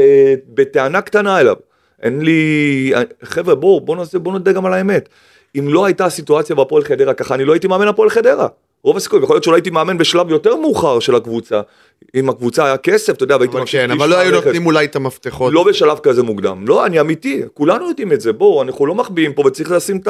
[0.55, 1.57] בטענה קטנה אליו.
[2.03, 5.09] אין לי, חבר'ה בואו, בואו נעשה, בואו נדע גם על האמת.
[5.59, 8.49] אם לא הייתה סיטואציה בהפועל חדרה ככה, אני לא הייתי מאמן הפועל חדרה.
[8.85, 11.61] רוב הסיכויים, יכול להיות שאולי הייתי מאמן בשלב יותר מאוחר של הקבוצה,
[12.15, 14.31] אם הקבוצה היה כסף, אתה יודע, והייתי אבל ממשיך כן, אבל לא היו.
[14.31, 15.53] נותנים אולי את המפתחות.
[15.53, 19.33] לא בשלב כזה מוקדם, לא, אני אמיתי, כולנו יודעים את זה, בואו, אנחנו לא מחביאים
[19.33, 20.09] פה וצריך לשים את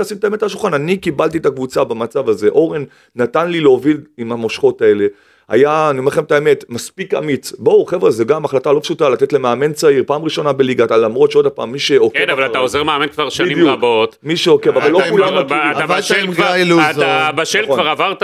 [0.00, 2.84] לשים את האמת על השולחן, אני קיבלתי את הקבוצה במצב הזה, אורן
[3.16, 5.06] נתן לי להוביל עם המושכות האלה,
[5.50, 9.08] היה, אני אומר לכם את האמת, מספיק אמיץ, בואו חבר'ה, זה גם החלטה לא פשוטה
[9.08, 12.58] לתת למאמן צעיר, פעם ראשונה בליגת, העל, למרות שעוד פעם, מי שעוקב, כן, אבל אתה
[12.58, 13.68] עוזר מאמן כבר שנים בדיוק.
[13.68, 14.16] רבות.
[14.22, 15.70] מי שעוקב, אבל לא כולם מכירים.
[15.76, 16.54] אתה בשל כבר.
[16.90, 17.80] אתה נכון.
[17.80, 18.22] כבר עברת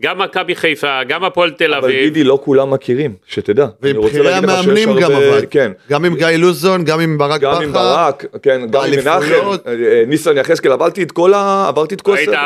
[0.00, 2.04] גם מכבי חיפה, גם הפועל תל אבל אביב.
[2.04, 3.62] גידי, לא כולם מכירים, שתדע.
[3.64, 5.42] אני ועם רוצה בכירי להגיד לך שיש המאמנים גם עבד.
[5.50, 5.72] כן.
[5.90, 7.54] גם עם גיא לוזון, גם עם ברק בכר.
[7.54, 9.66] גם עם ברק, כן, גם עם מנחם, באליפויות.
[9.66, 11.64] אה, ניסן יחזקאל, עברתי את כל ה...
[11.68, 12.40] עברתי את כל היית הסרט.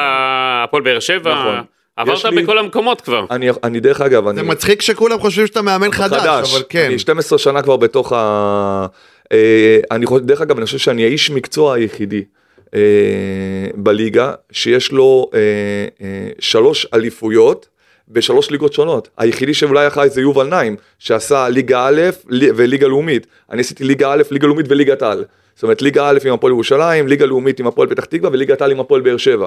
[0.64, 1.75] הפועל באר שבע, נכון.
[1.96, 3.26] עברת לי- בכל המקומות כבר.
[3.30, 4.36] אני, אני דרך אגב, אני...
[4.36, 6.86] זה מצחיק שכולם חושבים שאתה מאמן חדש, אבל כן.
[6.86, 8.86] אני 12 שנה כבר בתוך ה...
[9.32, 12.24] אה, אני חושב, דרך אגב, אני חושב שאני האיש מקצוע היחידי
[12.74, 12.80] אה,
[13.74, 15.38] בליגה, שיש לו אה,
[16.02, 17.68] אה, שלוש אליפויות.
[18.08, 23.26] בשלוש ליגות שונות, היחידי שאולי אחראי זה יובל נעים, שעשה ליגה א' לי- וליגה לאומית,
[23.50, 27.08] אני עשיתי ליגה א', ליגה לאומית וליגת על, זאת אומרת ליגה א' עם הפועל ירושלים,
[27.08, 29.46] ליגה לאומית עם הפועל פתח תקווה וליגת על עם הפועל באר שבע,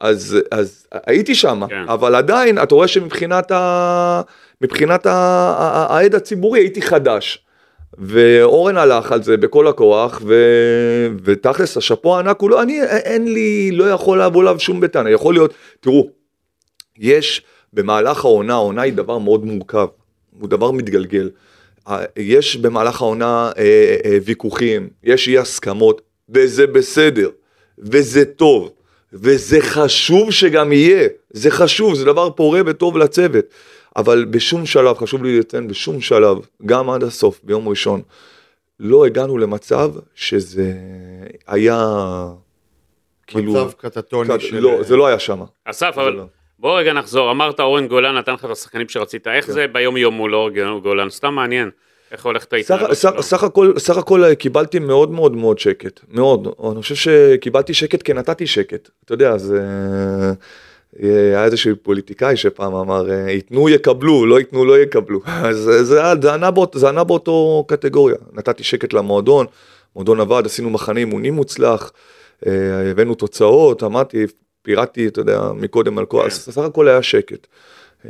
[0.00, 1.84] אז, אז הייתי שם, כן.
[1.88, 4.22] אבל עדיין אתה רואה שמבחינת ה...
[4.60, 7.44] מבחינת העד הציבורי הייתי חדש.
[7.98, 10.34] ואורן הלך על זה בכל הכוח, ו...
[11.24, 15.34] ותכלס השאפו הענק הוא לא, אני אין לי, לא יכול לבוא עליו שום בטענה, יכול
[15.34, 16.08] להיות, תראו,
[16.98, 19.86] יש במהלך העונה, העונה היא דבר מאוד מורכב,
[20.40, 21.30] הוא דבר מתגלגל.
[21.88, 27.30] אה, יש במהלך העונה אה, אה, ויכוחים, יש אי הסכמות, וזה בסדר,
[27.78, 28.72] וזה טוב,
[29.14, 33.44] וזה חשוב שגם יהיה, זה חשוב, זה דבר פורה וטוב לצוות.
[33.96, 38.02] אבל בשום שלב, חשוב לי לציין, בשום שלב, גם עד הסוף, ביום ראשון,
[38.80, 40.72] לא הגענו למצב שזה
[41.46, 41.86] היה
[43.26, 43.52] כאילו...
[43.52, 44.58] מצב קטטוני קט- של...
[44.58, 45.40] לא, זה לא היה שם.
[45.64, 46.24] אסף, אבל לא.
[46.58, 49.52] בוא רגע נחזור, אמרת אורן גולן נתן לך את השחקנים שרצית, איך כן.
[49.52, 51.10] זה ביום יום מול אורן גולן?
[51.10, 51.70] סתם מעניין,
[52.14, 53.22] איך הולכת ההתנהלות שלו.
[53.22, 58.02] סך הכל, סך הכל אה, קיבלתי מאוד מאוד מאוד שקט, מאוד, אני חושב שקיבלתי שקט
[58.02, 59.60] כי נתתי שקט, אתה יודע, זה...
[61.02, 65.84] אה, היה איזשהו פוליטיקאי שפעם אמר, אה, ייתנו יקבלו, לא ייתנו לא יקבלו, אז זה,
[65.84, 69.46] זה, ענה באות, זה ענה באותו קטגוריה, נתתי שקט למועדון,
[69.96, 71.92] מועדון עבד, עשינו מחנה אימונים מוצלח,
[72.46, 74.26] אה, הבאנו תוצאות, אמרתי,
[74.62, 76.30] פירטתי, אתה יודע, מקודם על כל, כן.
[76.30, 77.46] סך הכל היה שקט.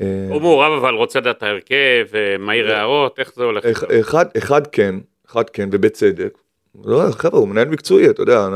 [0.01, 3.65] אה, הוא מעורב אבל רוצה לדעת ההרכב, אה, מעיר הערות, איך זה הולך?
[3.67, 4.95] אח- אחד, אחד כן,
[5.31, 6.39] אחד כן, ובצדק.
[6.85, 8.47] לא, חבר'ה, הוא מנהל מקצועי, אתה יודע,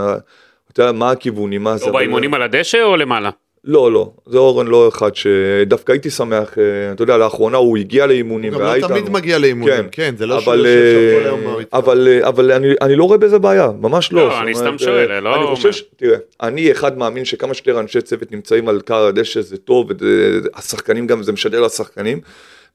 [0.72, 1.84] אתה יודע מה הכיוונים, מה זה.
[1.84, 3.30] הוא אבל- באימונים על הדשא או למעלה?
[3.64, 8.06] לא, לא, זה אורן לא אחד שדווקא הייתי שמח, אה, אתה יודע, לאחרונה הוא הגיע
[8.06, 9.12] לאימונים גם והיה לא תמיד איתנו.
[9.12, 9.86] מגיע לאימונים, כן.
[9.92, 10.74] כן, זה לא שהוא אבל, יושב
[11.14, 11.64] שם כל אה, היום.
[11.72, 14.28] אבל, אה, אבל אני, אני לא רואה בזה בעיה, ממש לא.
[14.28, 15.56] לא, אני אומרת, סתם שואל, לא אני.
[15.56, 19.56] חושב, ש- תראה, אני אחד מאמין שכמה שיותר אנשי צוות נמצאים על קר הדשא זה
[19.56, 22.20] טוב, והשחקנים גם, זה משדר לשחקנים.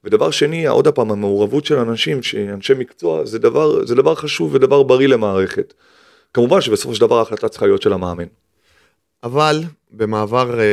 [0.04, 4.82] ודבר שני, עוד פעם, המעורבות של אנשים, שאנשי מקצוע, זה דבר, זה דבר חשוב ודבר
[4.82, 5.74] בריא למערכת.
[6.34, 8.24] כמובן שבסופו של דבר ההחלטה צריכה להיות של המאמן.
[9.24, 9.60] אבל
[9.90, 10.64] במעבר אה,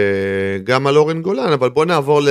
[0.64, 2.22] גם על אורן גולן, אבל בוא נעבור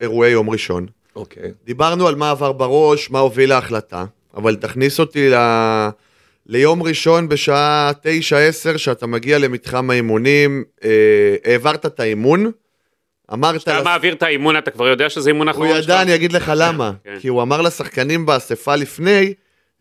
[0.00, 0.86] לאירועי יום ראשון.
[1.16, 1.50] אוקיי.
[1.64, 4.04] דיברנו על מה עבר בראש, מה הוביל להחלטה,
[4.36, 5.34] אבל תכניס אותי ל...
[6.46, 7.90] ליום ראשון בשעה
[8.74, 10.90] 9-10, שאתה מגיע למתחם האימונים, אה,
[11.44, 12.50] העברת את האימון,
[13.32, 13.56] אמרת...
[13.56, 15.90] כשאתה לס- מעביר את האימון, אתה כבר יודע שזה אימון הוא אחרון ידע, שלך?
[16.02, 16.92] אני אגיד לך למה.
[17.04, 17.16] כן.
[17.20, 19.34] כי הוא אמר לשחקנים באספה לפני,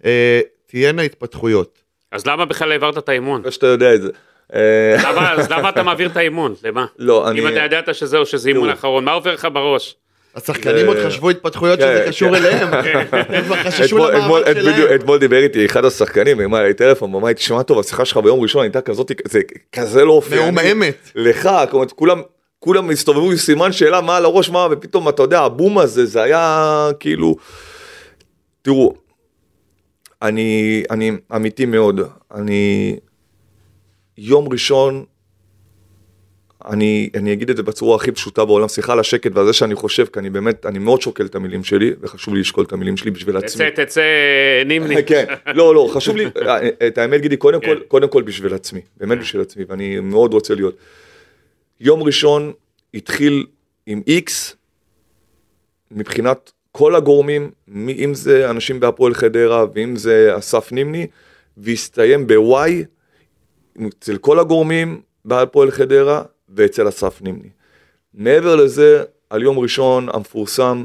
[0.06, 1.80] אה, תהיינה התפתחויות.
[2.12, 3.52] אז למה בכלל העברת את האימון?
[3.52, 4.10] שאתה יודע את זה.
[4.56, 6.54] אה, אז למה אתה מעביר את האימון?
[6.64, 6.86] למה?
[7.00, 7.40] לא, אני...
[7.42, 8.70] אם אתה ידעת שזהו, שזה אימון.
[8.70, 9.96] אחרון, מה עובר לך בראש?
[10.36, 12.36] השחקנים זה- עוד חשבו התפתחויות כן, שזה קשור כן.
[12.36, 12.68] אליהם.
[13.30, 14.96] הם כבר חששו למאבק שלהם.
[14.96, 18.40] אתמול דיבר איתי אחד השחקנים, אמר לי טלפון, אמר לי, תשמע טוב, השיחה שלך ביום
[18.42, 19.40] ראשון הייתה כזאת, זה
[19.72, 20.42] כזה לא אופייני.
[20.44, 21.12] מעומעמת.
[21.16, 22.22] לך, כלומר, כולם,
[22.60, 26.22] כולם הסתובבו עם סימן שאלה מה על הראש, מה, ופתאום, אתה יודע, הבום הזה, זה
[26.24, 27.36] היה כאילו...
[28.62, 28.94] תראו,
[30.22, 32.00] אני, אני אמיתי מאוד,
[32.36, 32.96] אני...
[34.18, 35.06] יום ראשון,
[36.66, 39.76] אני, אני אגיד את זה בצורה הכי פשוטה בעולם, סליחה על השקט ועל זה שאני
[39.76, 42.98] חושב, כי אני באמת, אני מאוד שוקל את המילים שלי, וחשוב לי לשקול את המילים
[42.98, 43.72] שלי בשביל עצמי.
[43.72, 44.02] תצא, תצא,
[44.66, 45.04] נימני.
[45.04, 46.26] כן, לא, לא, חשוב לי,
[46.88, 47.68] את האמת גידי, קודם כן.
[47.68, 50.76] כל, קודם כל בשביל עצמי, באמת בשביל עצמי, ואני מאוד רוצה להיות.
[51.80, 52.54] יום ראשון
[52.94, 53.46] התחיל
[53.86, 54.56] עם איקס,
[55.92, 61.08] מבחינת כל הגורמים, מי- אם זה אנשים בהפועל חדרה, ואם זה אסף נימני,
[61.58, 62.70] והסתיים ב-Y,
[64.00, 66.22] אצל כל הגורמים בהפועל חדרה,
[66.56, 67.50] ואצל אסף נימני.
[68.14, 70.84] מעבר לזה, על יום ראשון המפורסם,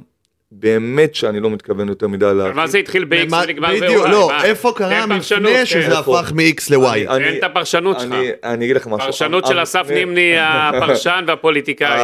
[0.52, 2.56] באמת שאני לא מתכוון יותר מדי להרחיב.
[2.56, 3.80] מה זה התחיל ב-X מה- ונגמר ב-Y?
[3.84, 4.30] בדיוק, לא?
[4.44, 5.66] איפה קרה המפנה.
[5.66, 5.98] שזה?
[5.98, 7.06] הפך מ-X ל-Y?
[7.08, 8.12] תן את הפרשנות שלך.
[8.12, 9.06] אני, אני אגיד לך משהו.
[9.06, 12.00] פרשנות של אסף נימני הפרשן והפוליטיקאי.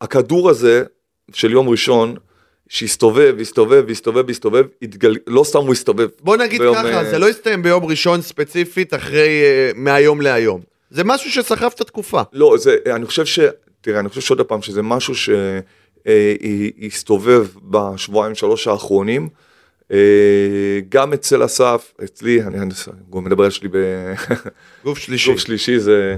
[0.00, 0.84] הכדור הזה
[1.34, 2.14] של יום ראשון,
[2.72, 5.16] שהסתובב, הסתובב, הסתובב, הסתובב, התגל...
[5.26, 6.08] לא סתם הוא הסתובב.
[6.20, 10.60] בוא נגיד ביום, ככה, אה, זה לא יסתיים ביום ראשון ספציפית אחרי, אה, מהיום להיום.
[10.90, 12.22] זה משהו שסחב את התקופה.
[12.32, 13.40] לא, זה, אני חושב ש...
[13.80, 15.14] תראה, אני חושב שעוד פעם, שזה משהו
[16.04, 19.28] שהסתובב בשבועיים שלוש האחרונים.
[19.92, 19.98] אה,
[20.88, 22.70] גם אצל אסף, אצלי, אני, אני
[23.14, 23.76] גם מדבר על שלי ב...
[24.84, 25.30] גוף שלישי.
[25.30, 26.16] גוף שלישי זה,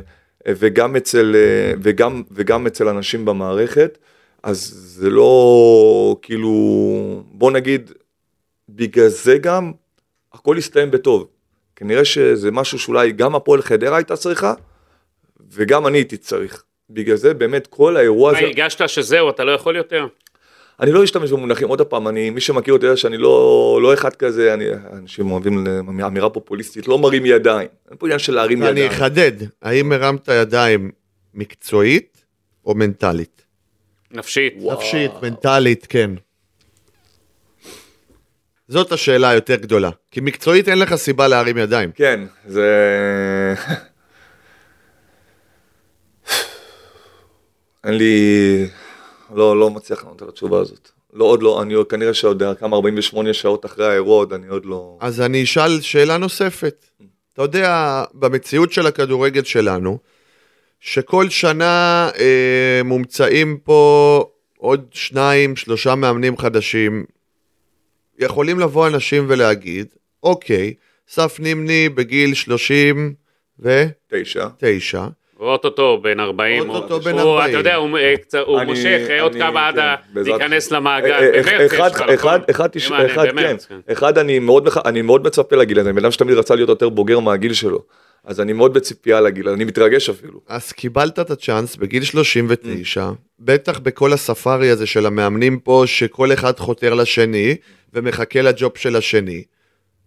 [0.48, 1.36] וגם אצל,
[1.82, 3.98] וגם, וגם אצל אנשים במערכת,
[4.44, 6.52] אז זה לא כאילו,
[7.32, 7.90] בוא נגיד,
[8.68, 9.72] בגלל זה גם,
[10.32, 11.26] הכל יסתיים בטוב.
[11.76, 14.54] כנראה שזה משהו שאולי גם הפועל חדרה הייתה צריכה,
[15.50, 16.64] וגם אני הייתי צריך.
[16.90, 20.06] בגלל זה באמת כל האירוע מה, הזה, הרגשת שזהו, אתה לא יכול יותר?
[20.80, 24.14] אני לא אשתמש במונחים, עוד פעם, אני, מי שמכיר אותי יודע שאני לא, לא אחד
[24.16, 27.68] כזה, אני, אנשים אוהבים ל- אמירה פופוליסטית, לא מרים ידיים.
[27.90, 28.90] אין פה עניין של להרים ידיים.
[28.90, 30.90] אחדד, האם הרמת ידיים
[31.34, 32.24] מקצועית
[32.66, 33.43] או מנטלית?
[34.14, 34.54] נפשית.
[34.72, 36.10] נפשית, מנטלית, כן.
[38.68, 39.90] זאת השאלה היותר גדולה.
[40.10, 41.90] כי מקצועית אין לך סיבה להרים ידיים.
[41.92, 42.64] כן, זה...
[47.84, 48.66] אין לי...
[49.34, 50.90] לא, לא מצליח לענות על התשובה הזאת.
[51.12, 54.66] לא, עוד לא, אני עוד- כנראה שעוד כמה 48 שעות אחרי האירוע, עוד אני עוד
[54.66, 54.98] לא...
[55.00, 56.86] אז אני אשאל שאלה נוספת.
[57.32, 59.98] אתה יודע, במציאות של הכדורגל שלנו,
[60.86, 64.24] שכל שנה אה, מומצאים פה
[64.58, 67.04] עוד שניים, שלושה מאמנים חדשים,
[68.18, 69.86] יכולים לבוא אנשים ולהגיד,
[70.22, 70.74] אוקיי,
[71.08, 75.06] סף נימני בגיל 39, תשע.
[75.38, 76.70] הוא אוטוטו בן 40.
[76.70, 77.50] אוטוטו בן הוא, 40.
[77.50, 80.70] אתה יודע, הוא אה, קצת- הוא אני- מושך אה, עוד כמה עד כן, להיכנס.
[80.70, 81.12] למעגל.
[81.12, 82.16] אה, אחד, אחד, אני-
[83.12, 83.28] כן.
[83.36, 86.68] במרץ, אחד, אני מאוד מח- אני מאוד מצפה לגיל הזה, בן אדם שתמיד רצה להיות
[86.68, 87.82] יותר בוגר מהגיל שלו.
[88.24, 90.40] אז אני מאוד בציפייה לגיל, אני מתרגש אפילו.
[90.48, 96.58] אז קיבלת את הצ'אנס בגיל 39, בטח בכל הספארי הזה של המאמנים פה, שכל אחד
[96.58, 97.56] חותר לשני
[97.92, 99.44] ומחכה לג'וב של השני.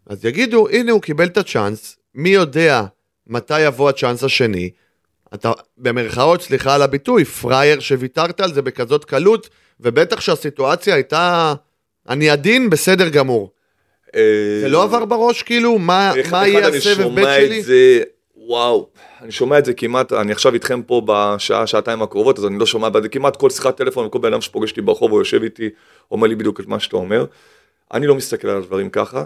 [0.05, 2.83] אז יגידו, הנה הוא קיבל את הצ'אנס, מי יודע
[3.27, 4.69] מתי יבוא הצ'אנס השני.
[5.33, 9.49] אתה, במרכאות, סליחה על הביטוי, פראייר שוויתרת על זה בכזאת קלות,
[9.79, 11.53] ובטח שהסיטואציה הייתה,
[12.09, 13.51] אני עדין, בסדר גמור.
[14.61, 17.59] זה לא עבר בראש כאילו, מה, אחד- מה אחד יהיה אני הסבב ב' שומע שלי?
[17.59, 18.01] את זה,
[18.37, 18.87] וואו,
[19.21, 22.65] אני שומע את זה כמעט, אני עכשיו איתכם פה בשעה, שעתיים הקרובות, אז אני לא
[22.65, 25.43] שומע, אבל זה כמעט כל שיחת טלפון, כל בן אדם שפוגש אותי ברחוב או יושב
[25.43, 25.69] איתי,
[26.11, 27.25] אומר לי בדיוק את מה שאתה אומר.
[27.93, 29.25] אני לא מסתכל על הדברים ככה.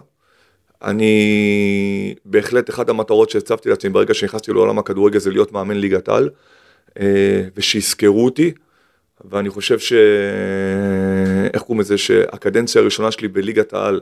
[0.84, 6.30] אני, בהחלט, אחת המטרות שהצבתי לעצמי ברגע שנכנסתי לעולם הכדורגל זה להיות מאמן ליגת על,
[7.00, 8.52] אה, ושיזכרו אותי.
[9.32, 9.94] ואני חושב ש...
[11.54, 11.98] איך קוראים לזה?
[11.98, 14.00] שהקדנציה הראשונה שלי בליגת העל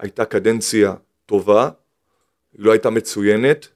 [0.00, 0.94] הייתה קדנציה
[1.26, 1.68] טובה,
[2.52, 3.68] היא לא הייתה מצוינת,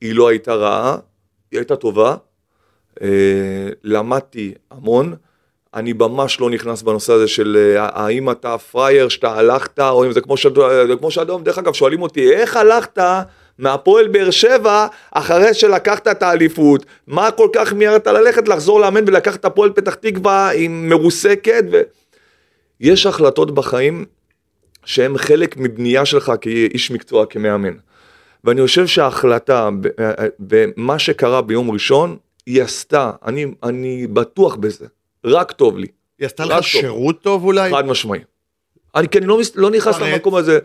[0.00, 0.96] היא לא הייתה רעה,
[1.50, 2.16] היא הייתה טובה.
[3.02, 5.14] אה, למדתי המון.
[5.74, 10.12] אני ממש לא נכנס בנושא הזה של אה, האם אתה פראייר שאתה הלכת, או אם
[10.12, 10.34] זה כמו.
[10.88, 12.98] זה כמו שאדום, דרך אגב, שואלים אותי, איך הלכת
[13.58, 16.86] מהפועל באר שבע אחרי שלקחת את האליפות?
[17.06, 21.64] מה כל כך מיהרת ללכת, לחזור לאמן ולקחת את הפועל פתח תקווה עם מרוסקת?
[21.72, 21.80] ו...
[22.80, 24.04] יש החלטות בחיים
[24.86, 27.74] שהן חלק מבנייה שלך כאיש מקצוע, כמאמן.
[28.44, 29.88] ואני חושב שההחלטה ב-
[30.38, 34.86] במה שקרה ביום ראשון, היא עשתה, אני, אני בטוח בזה,
[35.24, 35.86] רק טוב לי,
[36.18, 36.64] היא עשתה לך.
[36.64, 37.70] שירות טוב אולי?
[37.70, 38.20] חד משמעי.
[38.94, 40.00] אני, כי אני לא, לא נכנס.
[40.00, 40.58] למקום הזה.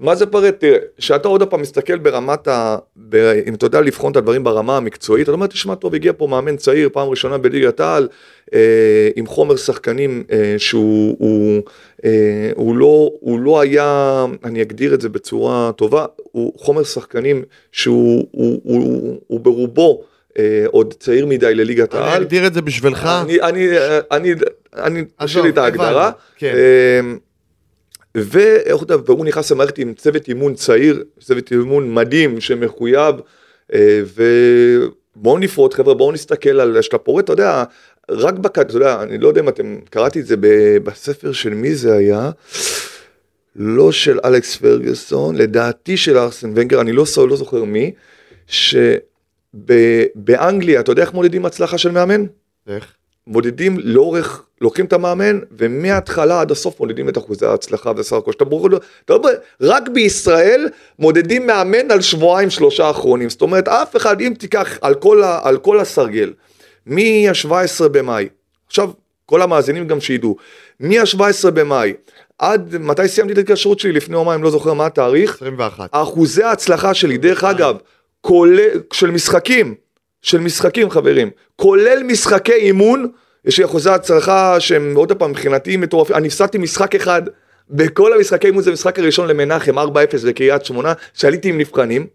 [0.00, 0.54] מה זה פרט?
[0.60, 2.76] תראה, כשאתה עוד פעם מסתכל ברמת ה...
[2.96, 3.14] ב,
[3.46, 6.56] אם אתה יודע לבחון את הדברים ברמה המקצועית, אתה אומר, תשמע טוב, הגיע פה מאמן
[6.56, 8.08] צעיר, פעם ראשונה בליגת העל,
[8.54, 8.58] אה,
[9.16, 11.62] עם חומר שחקנים אה, שהוא הוא,
[12.04, 12.10] אה,
[12.56, 18.26] הוא, לא, הוא לא היה, אני אגדיר את זה בצורה טובה, הוא חומר שחקנים שהוא
[18.30, 20.02] הוא, הוא, הוא ברובו
[20.38, 22.22] אה, עוד צעיר מדי לליגת אני העל.
[22.22, 23.08] אגדיר את זה בשבילך.
[23.24, 23.68] אני, אני,
[24.10, 24.34] אני,
[24.76, 26.10] אני, תשאיר לי את הבנו, ההגדרה.
[26.36, 26.54] כן.
[26.54, 27.29] אמ, ואיך אתה-
[28.14, 33.14] והוא נכנס למערכת עם צוות אימון צעיר, צוות אימון מדהים שמחויב,
[33.74, 34.02] אה,
[35.16, 37.64] ובואו נפרוט חבר'ה, בואו נסתכל על, שאתה פורט, אתה יודע,
[38.10, 40.34] רק בכד, אתה יודע, אני לא יודע אם אתם, קראתי את זה
[40.84, 42.30] בספר של מי זה היה,
[43.56, 47.92] לא של אלכס פרגוסון, לדעתי של ארסן ונגר, אני לא, לא זוכר מי,
[49.56, 52.24] שבאנגליה, אתה יודע איך מודדים הצלחה של מאמן?
[52.68, 52.94] איך?
[53.30, 58.32] מודדים לאורך, לוקחים את המאמן, ומההתחלה עד הסוף מודדים את אחוזי ההצלחה וסך הכל.
[58.32, 58.68] שאתה ברור,
[59.04, 63.30] אתה אומר, רק בישראל מודדים מאמן על שבועיים שלושה האחרונים.
[63.30, 66.32] זאת אומרת, אף אחד, אם תיקח על כל, ה, על כל הסרגל,
[66.86, 68.28] מה-17 במאי
[68.66, 68.90] עכשיו,
[69.26, 70.36] כל המאזינים גם שידעו,
[70.80, 71.92] מ-17 במאי
[72.38, 75.88] עד מתי סיימתי את ההתקשרות שלי לפני יומיים, לא זוכר מה התאריך, 21.
[75.92, 77.76] אחוזי ההצלחה שלי, דרך אגב,
[78.20, 79.74] כולל, של משחקים,
[80.22, 83.08] של משחקים חברים, כולל משחקי אימון,
[83.44, 87.22] יש לי אחוזי הצלחה שהם עוד פעם מבחינתי מטורפים, אני הפסדתי משחק אחד,
[87.70, 89.82] בכל המשחקי אימון זה המשחק הראשון למנחם 4-0
[90.26, 92.06] בקריית שמונה, שעליתי עם נבחנים,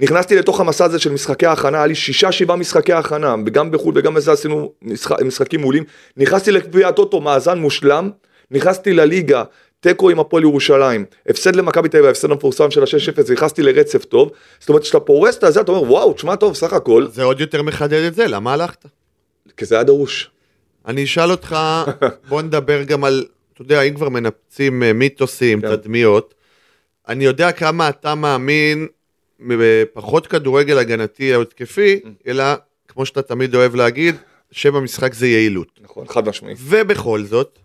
[0.00, 3.94] נכנסתי לתוך המסע הזה של משחקי ההכנה, היה לי שישה שבעה משחקי הכנה, גם בחו"ל
[3.96, 5.84] וגם בזה עשינו משחק, משחקים מעולים,
[6.16, 8.10] נכנסתי לגביע הטוטו, מאזן מושלם,
[8.50, 9.42] נכנסתי לליגה,
[9.88, 14.30] תיקו עם הפועל ירושלים, הפסד למכבי תל אביב, ההפסד המפורסם של ה-6-0, נכנסתי לרצף טוב,
[14.60, 17.40] זאת אומרת שאתה פורס את הזה, אתה אומר וואו, תשמע טוב, סך הכל, זה עוד
[17.40, 18.84] יותר מחדד את זה, למה הלכת?
[19.56, 20.30] כי זה היה דרוש.
[20.86, 21.56] אני אשאל אותך,
[22.28, 23.24] בוא נדבר גם על,
[23.54, 25.76] אתה יודע, אם כבר מנפצים אה, מיתוסים, כן.
[25.76, 26.34] תדמיות,
[27.08, 28.86] אני יודע כמה אתה מאמין
[29.40, 32.08] בפחות כדורגל הגנתי או התקפי, Mm.
[32.26, 32.44] אלא,
[32.88, 34.14] כמו שאתה תמיד אוהב להגיד,
[34.50, 35.80] שם המשחק זה יעילות.
[35.80, 36.54] נכון, חד משמעי.
[36.58, 37.58] ובכל זאת,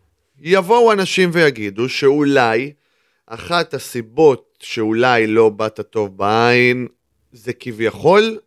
[0.44, 2.72] יבואו אנשים ויגידו שאולי
[3.28, 6.88] אחת הסיבות שאולי לא באת טוב בעין,
[7.32, 8.38] זה כביכול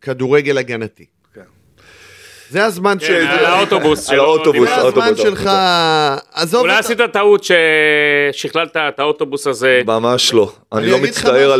[0.00, 1.04] כדורגל הגנתי.
[1.34, 1.40] כן.
[2.50, 3.14] זה הזמן כן, של...
[3.26, 5.50] על האוטובוס על שלו, האוטובוס, זה האוטובוס, הזמן שלך,
[6.32, 7.44] עזוב אולי את ה- עשית טעות
[8.32, 9.80] ששכללת את האוטובוס הזה.
[9.86, 10.52] ממש לא.
[10.72, 11.52] אני לא מצטער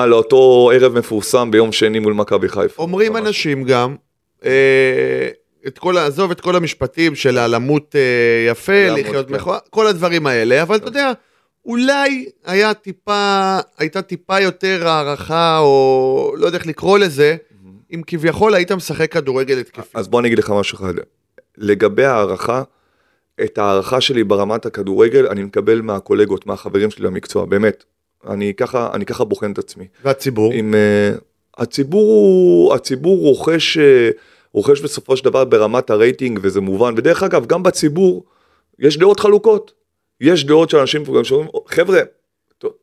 [0.00, 2.82] על- אותו ערב מפורסם ביום שני מול מכבי חיפה.
[2.82, 3.16] אומרים.
[3.16, 3.96] אנשים גם,
[4.44, 4.50] אה,
[5.66, 9.34] את כל, ה- עזוב את כל המשפטים של למות אה, יפה, למות, לחיות כן.
[9.34, 11.12] מכוער, כל הדברים האלה, אבל אתה יודע,
[11.66, 17.36] אולי היה טיפה, הייתה טיפה יותר הערכה, או לא יודע איך לקרוא לזה,
[17.94, 19.98] אם כביכול היית משחק כדורגל התקפי.
[19.98, 20.94] אז בוא אני אגיד לך משהו אחד.
[21.58, 22.62] לגבי הערכה,
[23.44, 27.84] את ההערכה שלי ברמת הכדורגל אני מקבל מהקולגות, מהחברים שלי למקצוע, באמת.
[28.28, 29.84] אני ככה, אני ככה בוחן את עצמי.
[30.04, 30.52] והציבור?
[30.52, 31.20] עם, uh,
[31.58, 33.80] הציבור, הציבור רוכש, uh,
[34.54, 38.24] רוכש בסופו של דבר ברמת הרייטינג וזה מובן, ודרך אגב גם בציבור
[38.78, 39.72] יש דעות חלוקות,
[40.20, 42.00] יש דעות של אנשים מבוגרים שאומרים חבר'ה,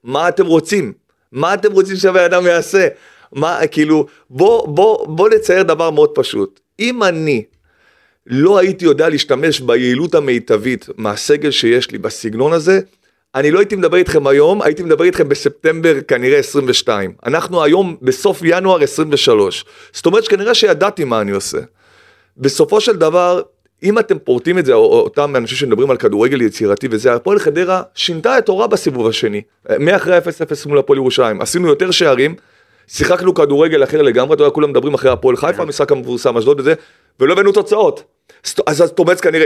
[0.03, 0.93] מה אתם רוצים?
[1.31, 2.87] מה אתם רוצים שהבן אדם יעשה?
[3.33, 7.43] מה כאילו בוא בוא בוא נצייר דבר מאוד פשוט, אם אני
[8.27, 12.79] לא הייתי יודע להשתמש ביעילות המיטבית מהסגל שיש לי בסגנון הזה,
[13.35, 17.13] אני לא הייתי מדבר איתכם היום, הייתי מדבר איתכם בספטמבר כנראה 22.
[17.25, 19.65] אנחנו היום בסוף ינואר 23.
[19.93, 21.57] זאת אומרת שכנראה שידעתי מה אני עושה.
[22.37, 23.41] בסופו של דבר,
[23.83, 27.39] אם אתם פורטים את זה, או או אותם אנשים שמדברים על כדורגל יצירתי וזה, הפועל
[27.39, 29.41] חדרה שינתה את אורה בסיבוב השני.
[29.79, 30.21] מאחרי 0-0
[30.65, 31.41] מול הפועל ירושלים.
[31.41, 32.35] עשינו יותר שערים,
[32.93, 36.73] שיחקנו כדורגל אחר לגמרי, אתה יודע, כולם מדברים אחרי הפועל חיפה, המשחק המפורסם, אשדוד וזה,
[37.19, 38.03] ולא הבאנו תוצאות.
[38.67, 39.45] אז אומרת כנראה,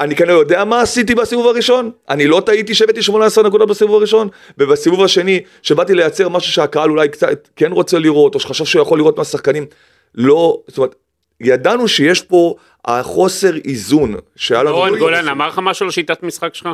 [0.00, 4.28] אני כנראה יודע מה עשיתי בסיבוב הראשון, אני לא טעיתי שהבאתי 18 נקודות בסיבוב הראשון,
[4.58, 8.98] ובסיבוב השני, שבאתי לייצר משהו שהקהל אולי קצת כן רוצה לראות, או שחשב שהוא יכול
[8.98, 9.66] לראות מהשחקנים,
[10.14, 10.94] לא, זאת אומרת,
[11.40, 14.74] ידענו שיש פה החוסר איזון שהיה לנו.
[14.74, 16.68] אורן גולן אמר לך משהו על שיטת משחק שלך?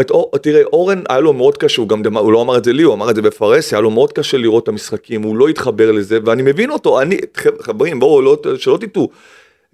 [0.00, 0.10] את,
[0.42, 2.94] תראה, אורן היה לו מאוד קשה, הוא גם, הוא לא אמר את זה לי, הוא
[2.94, 6.18] אמר את זה בפרהסיה, היה לו מאוד קשה לראות את המשחקים, הוא לא התחבר לזה,
[6.24, 9.08] ואני מבין אותו, אני, חב- חברים, בואו, לא, שלא תטעו,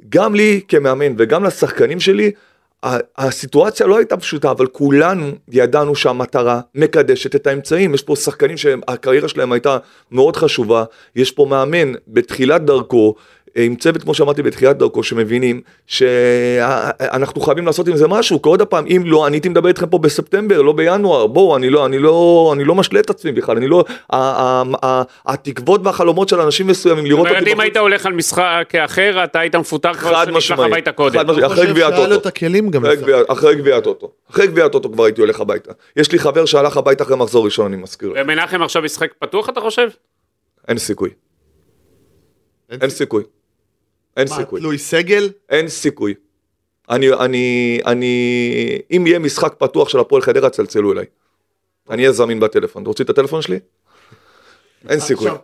[0.09, 2.31] גם לי כמאמן וגם לשחקנים שלי,
[3.19, 9.29] הסיטואציה לא הייתה פשוטה, אבל כולנו ידענו שהמטרה מקדשת את האמצעים, יש פה שחקנים שהקריירה
[9.29, 9.79] שלהם הייתה
[10.13, 10.85] מאוד חשובה,
[11.17, 13.15] יש פה מאמן בתחילת דרכו,
[13.57, 18.63] עם צוות כמו שאמרתי בתחילת דרכו שמבינים שאנחנו חייבים לעשות עם זה משהו כי עוד
[18.63, 21.99] פעם אם לא אני הייתי מדבר איתכם פה בספטמבר לא בינואר בואו אני לא אני
[21.99, 26.41] לא אני לא משלה את עצמי בכלל אני לא ה- ה- ה- התקוות והחלומות של
[26.41, 29.57] אנשים מסוימים זאת לראות אומרת, אותי אם בחוץ, היית הולך על משחק אחר, אתה היית
[29.57, 31.19] מפוטר כבר שנשלח הביתה קודם.
[31.19, 31.47] חד משמעית.
[31.47, 32.21] אחרי חושב גביע שהיה לו הטוטו.
[32.21, 33.07] את הכלים גם אחרי לשחק.
[33.09, 36.77] גביע- אחרי גביע הטוטו אחרי גביע הטוטו כבר הייתי הולך הביתה יש לי חבר שהלך
[36.77, 38.13] הביתה אחרי מחזור ראשון אני מזכיר.
[38.17, 39.89] ומנחם עכשיו משחק פתוח אתה חושב?
[40.69, 41.11] אין סיכוי
[42.81, 43.23] אין סיכוי
[44.17, 45.31] אין מה, סיכוי תלוי סגל?
[45.49, 46.15] אין סיכוי.
[46.91, 51.07] אני, אני, אני, אם יהיה משחק פתוח של הפועל חדרה, צלצלו אליי.
[51.91, 52.87] אני אהיה זמין בטלפון.
[52.87, 53.59] רוצה את הטלפון שלי?
[54.89, 55.27] אין סיכוי.
[55.27, 55.43] עכשיו,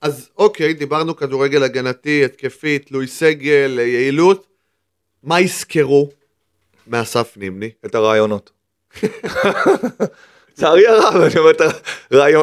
[0.00, 4.46] אז אוקיי, דיברנו כדורגל הגנתי, התקפי, תלוי סגל, יעילות.
[5.22, 6.10] מה יזכרו
[6.86, 7.70] מאסף נימני?
[7.86, 8.50] את הרעיונות.
[10.58, 11.60] לצערי הרב, אני אומר את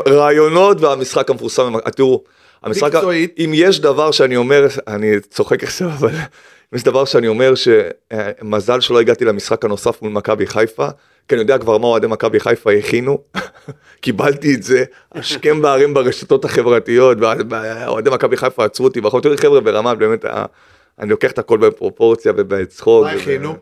[0.08, 1.74] הרעיונות והמשחק המפורסם.
[1.96, 2.24] תראו,
[2.66, 3.36] המשחק, מקצועית.
[3.38, 6.10] אם יש דבר שאני אומר, אני צוחק עכשיו, אבל
[6.74, 10.88] אם יש דבר שאני אומר שמזל שלא הגעתי למשחק הנוסף מול מכבי חיפה,
[11.28, 13.18] כי אני יודע כבר מה אוהדי מכבי חיפה הכינו,
[14.02, 17.18] קיבלתי את זה השכם והערים ברשתות החברתיות,
[17.50, 20.46] ואוהדי מכבי חיפה עצרו אותי, ואחר כך חבר'ה ברמה באמת, ה-
[21.00, 23.04] אני לוקח את הכל בפרופורציה ובצחוק.
[23.04, 23.56] מה הכינו?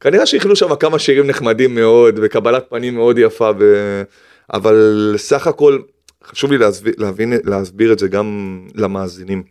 [0.00, 4.02] כנראה שהכינו שם כמה שירים נחמדים מאוד וקבלת פנים מאוד יפה ו...
[4.52, 5.78] אבל סך הכל
[6.24, 9.42] חשוב לי להסביר, להבין, להסביר את זה גם למאזינים.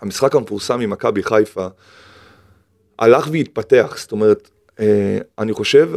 [0.00, 1.66] המשחק המפורסם עם מכבי חיפה
[2.98, 5.90] הלך והתפתח, זאת אומרת, אה, אני חושב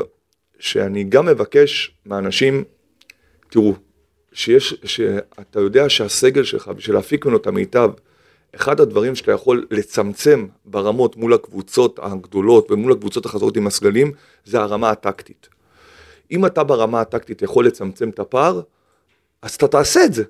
[0.59, 2.63] שאני גם מבקש מאנשים,
[3.49, 3.73] תראו,
[4.33, 7.89] שיש, שאתה יודע שהסגל שלך, בשביל להפיק ממנו את המיטב,
[8.55, 14.11] אחד הדברים שאתה יכול לצמצם ברמות מול הקבוצות הגדולות ומול הקבוצות החזרות עם הסגלים,
[14.45, 15.47] זה הרמה הטקטית.
[16.31, 18.61] אם אתה ברמה הטקטית יכול לצמצם את הפער,
[19.43, 20.23] אז אתה תעשה את זה.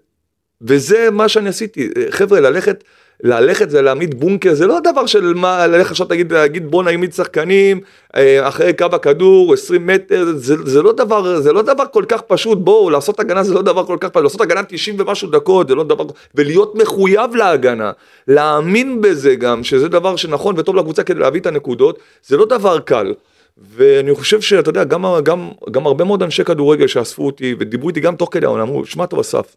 [0.62, 1.90] וזה מה שאני עשיתי.
[2.10, 2.84] חבר'ה, ללכת,
[3.24, 7.14] ללכת זה להעמיד בונקר, זה לא הדבר של מה, ללכת עכשיו תגיד, להגיד בוא נעמיד
[7.14, 7.82] שחקנים
[8.16, 12.22] אה, אחרי קו הכדור, 20 מטר, זה, זה, לא דבר, זה לא דבר כל כך
[12.22, 15.68] פשוט, בואו, לעשות הגנה זה לא דבר כל כך פשוט, לעשות הגנה 90 ומשהו דקות,
[15.68, 16.06] זה לא דבר,
[16.36, 17.92] ולהיות מחויב להגנה,
[18.28, 22.80] להאמין בזה גם, שזה דבר שנכון וטוב לקבוצה כדי להביא את הנקודות, זה לא דבר
[22.80, 23.14] קל.
[23.58, 28.00] ואני חושב שאתה יודע, גם, גם, גם הרבה מאוד אנשי כדורגל שאספו אותי ודיברו איתי
[28.00, 29.56] גם תוך כדי העונה, אמרו, שמע טוב אסף,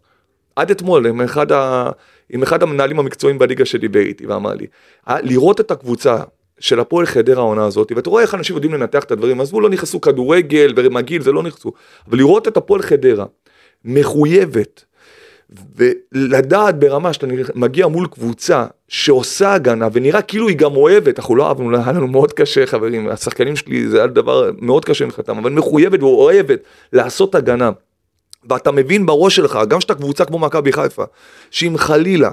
[0.56, 1.90] עד אתמול עם אחד, ה,
[2.30, 4.66] עם אחד המנהלים המקצועיים בליגה שדיבר איתי ואמר לי,
[5.08, 6.16] לראות את הקבוצה
[6.58, 9.68] של הפועל חדרה העונה הזאת, ואתה רואה איך אנשים יודעים לנתח את הדברים, עזבו לא
[9.68, 11.72] נכנסו כדורגל ומגעיל, זה לא נכנסו,
[12.08, 13.24] אבל לראות את הפועל חדרה
[13.84, 14.84] מחויבת,
[15.76, 21.46] ולדעת ברמה שאתה מגיע מול קבוצה שעושה הגנה ונראה כאילו היא גם אוהבת, אנחנו לא
[21.46, 25.50] אהבנו, היה לנו מאוד קשה חברים, השחקנים שלי זה היה דבר מאוד קשה מבחינתם, אבל
[25.50, 26.60] מחויבת ואוהבת
[26.92, 27.70] לעשות הגנה.
[28.50, 31.04] ואתה מבין בראש שלך, גם שאתה קבוצה כמו מכבי חיפה,
[31.50, 32.30] שאם חלילה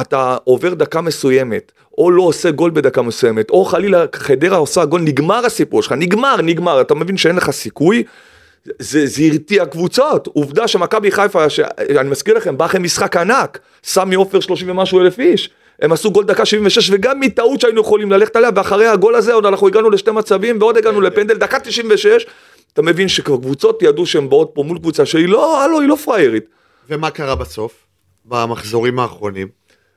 [0.00, 5.00] אתה עובר דקה מסוימת, או לא עושה גול בדקה מסוימת, או חלילה חדרה עושה גול,
[5.00, 8.04] נגמר הסיפור שלך, נגמר, נגמר, אתה מבין שאין לך סיכוי,
[8.78, 11.60] זה, זה הרתיע קבוצות, עובדה שמכבי חיפה, ש...
[12.00, 15.50] אני מזכיר לכם, בא לכם משחק ענק, סמי עופר 30 ומשהו אלף איש,
[15.82, 19.46] הם עשו גול דקה 76 וגם מטעות שהיינו יכולים ללכת עליה, ואחרי הגול הזה עוד
[19.46, 22.26] אנחנו הגענו לשתי מצבים ועוד הגענו לפנדל, דקה 96,
[22.72, 26.44] אתה מבין שקבוצות ידעו שהן באות פה מול קבוצה שהיא לא, הלו, היא לא פריירית.
[26.90, 27.72] ומה קרה בסוף?
[28.24, 29.48] במחזורים האחרונים?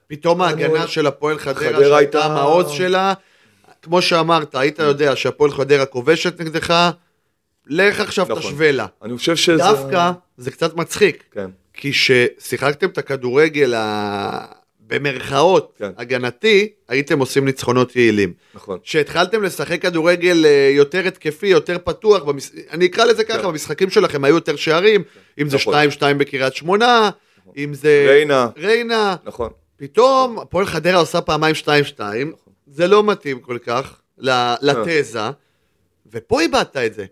[0.07, 3.13] פתאום ההגנה של הפועל חדרה, שהייתה המעוז שלה,
[3.81, 6.89] כמו שאמרת, היית יודע שהפועל חדרה כובשת נגדך,
[7.69, 8.41] לך עכשיו נכון.
[8.41, 8.85] תשווה לה.
[9.03, 9.57] אני חושב שזה...
[9.57, 11.23] דווקא, זה קצת מצחיק.
[11.31, 11.49] כן.
[11.73, 13.73] כי כששיחקתם את הכדורגל
[14.87, 15.91] במרכאות כן.
[15.97, 18.33] הגנתי, הייתם עושים ניצחונות יעילים.
[18.53, 18.79] נכון.
[18.83, 22.51] כשהתחלתם לשחק כדורגל אה, יותר התקפי, יותר פתוח, במש...
[22.71, 23.47] אני אקרא לזה ככה, כן.
[23.47, 25.03] במשחקים שלכם היו יותר שערים,
[25.41, 26.17] אם זה 2-2 נכון.
[26.17, 27.53] בקריית שמונה, נכון.
[27.57, 28.05] אם זה...
[28.07, 28.47] ריינה.
[28.57, 29.15] ריינה.
[29.23, 29.49] נכון.
[29.77, 32.53] פתאום הפועל חדרה עושה פעמיים 2-2, נכון.
[32.67, 34.01] זה לא מתאים כל כך
[34.61, 35.29] לתזה,
[36.11, 37.05] ופה איבדת את זה.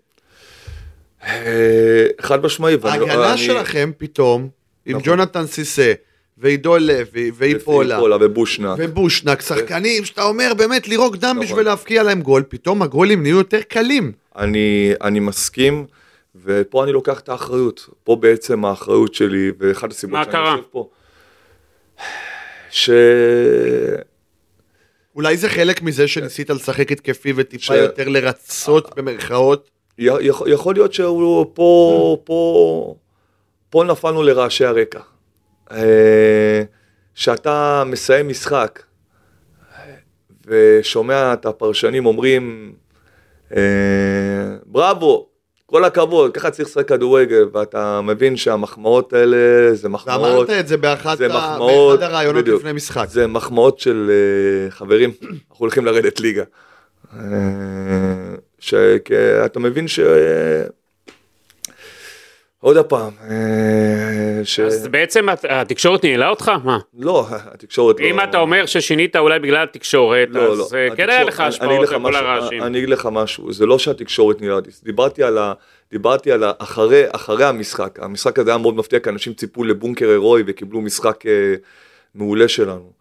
[1.26, 2.78] אה, חד משמעי.
[2.84, 4.50] ההגנה שלכם פתאום,
[4.86, 5.94] עם ג'ונתן סיסה,
[6.38, 11.46] ועידו לוי, ואיפולה, ובושנק, ובושנק, שחקנים שאתה אומר באמת לירוק דם נכון.
[11.46, 14.12] בשביל להבקיע להם גול, פתאום הגולים נהיו יותר קלים.
[14.38, 15.86] אני, אני מסכים,
[16.44, 20.90] ופה אני לוקח את האחריות, פה בעצם האחריות שלי, ואחת הסיבות שאני יושב פה,
[22.70, 22.90] ש...
[25.16, 27.78] אולי זה חלק מזה שניסית לשחק התקפי וטיפה ש...
[27.78, 29.75] יותר לרצות במרכאות?
[29.98, 32.96] יכול, להיות שהוא פה, פה,
[33.70, 35.00] פה נפלנו לרעשי הרקע.
[35.72, 36.64] אה,
[37.16, 38.84] שאתה מסיים משחק
[40.48, 42.74] ושומע את הפרשנים אומרים,
[43.56, 43.62] אה,
[44.66, 45.28] בראבו,
[45.66, 50.22] כל הכבוד, ככה צריך לשחק כדורגל, ואתה מבין שהמחמאות האלה זה מחמאות.
[50.22, 53.06] ואמרת את זה באחד, זה מחמאות, באחד הרעיונות בדיוק, לפני משחק.
[53.10, 54.12] זה מחמאות של
[54.70, 56.44] uh, חברים, אנחנו הולכים לרדת ליגה.
[58.66, 60.00] שאתה מבין ש...
[62.66, 64.60] עוד פעם, אה, ש...
[64.60, 66.52] אז בעצם התקשורת ניהלה אותך?
[66.64, 66.80] מה?
[67.00, 68.06] לא, התקשורת לא...
[68.06, 70.78] אם אתה אומר ששינית אולי בגלל התקשורת, לא, אז לא.
[70.78, 72.64] אה, כן היה לך השפעות לכל הרעשים.
[72.64, 75.54] אני אגיד לך משהו, זה לא שהתקשורת ניהלה אותי, דיברתי על ה...
[75.92, 80.44] דיברתי על אחרי, אחרי המשחק, המשחק הזה היה מאוד מפתיע, כי אנשים ציפו לבונקר הירואי
[80.48, 81.56] וקיבלו משחק אה,
[82.16, 82.92] מעולה שלנו.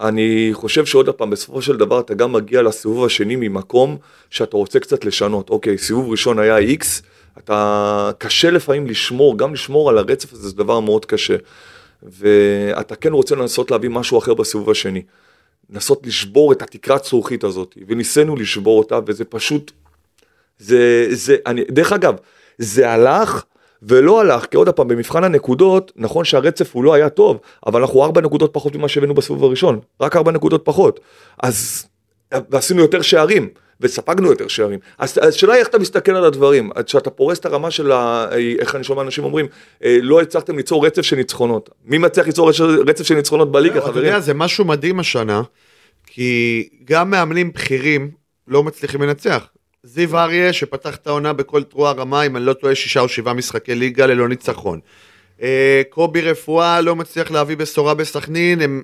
[0.00, 3.96] אני חושב שעוד פעם, בסופו של דבר אתה גם מגיע לסיבוב השני ממקום
[4.30, 5.50] שאתה רוצה קצת לשנות.
[5.50, 7.02] אוקיי, סיבוב ראשון היה איקס,
[7.38, 11.36] אתה, קשה לפעמים לשמור, גם לשמור על הרצף הזה זה דבר מאוד קשה.
[12.02, 15.02] ואתה כן רוצה לנסות להביא משהו אחר בסיבוב השני.
[15.70, 19.72] לנסות לשבור את התקרת זכוכית הזאת, וניסינו לשבור אותה, וזה פשוט,
[20.58, 22.14] זה, זה, אני, דרך אגב,
[22.58, 23.44] זה הלך
[23.82, 28.04] ולא הלך, כי עוד פעם, במבחן הנקודות, נכון שהרצף הוא לא היה טוב, אבל אנחנו
[28.04, 31.00] ארבע נקודות פחות ממה שהבאנו בסיבוב הראשון, רק ארבע נקודות פחות.
[31.42, 31.86] אז,
[32.50, 33.48] ועשינו יותר שערים.
[33.80, 34.78] וספגנו יותר שערים.
[34.98, 38.26] אז השאלה היא איך אתה מסתכל על הדברים, כשאתה פורס את הרמה של ה...
[38.58, 39.46] איך אני שומע אנשים אומרים,
[39.84, 41.70] אה, לא הצלחתם ליצור רצף של ניצחונות.
[41.84, 42.50] מי מצליח ליצור
[42.86, 43.90] רצף של ניצחונות בליגה, חברים?
[43.90, 45.42] אתה יודע, זה משהו מדהים השנה,
[46.06, 48.10] כי גם מאמנים בכירים
[48.48, 49.46] לא מצליחים לנצח.
[49.82, 53.34] זיו אריה, שפתח את העונה בכל תרועה רמה, אם אני לא טועה, שישה או שבעה
[53.34, 54.80] משחקי ליגה ללא ניצחון.
[55.42, 58.82] אה, קובי רפואה לא מצליח להביא בשורה בסכנין, הם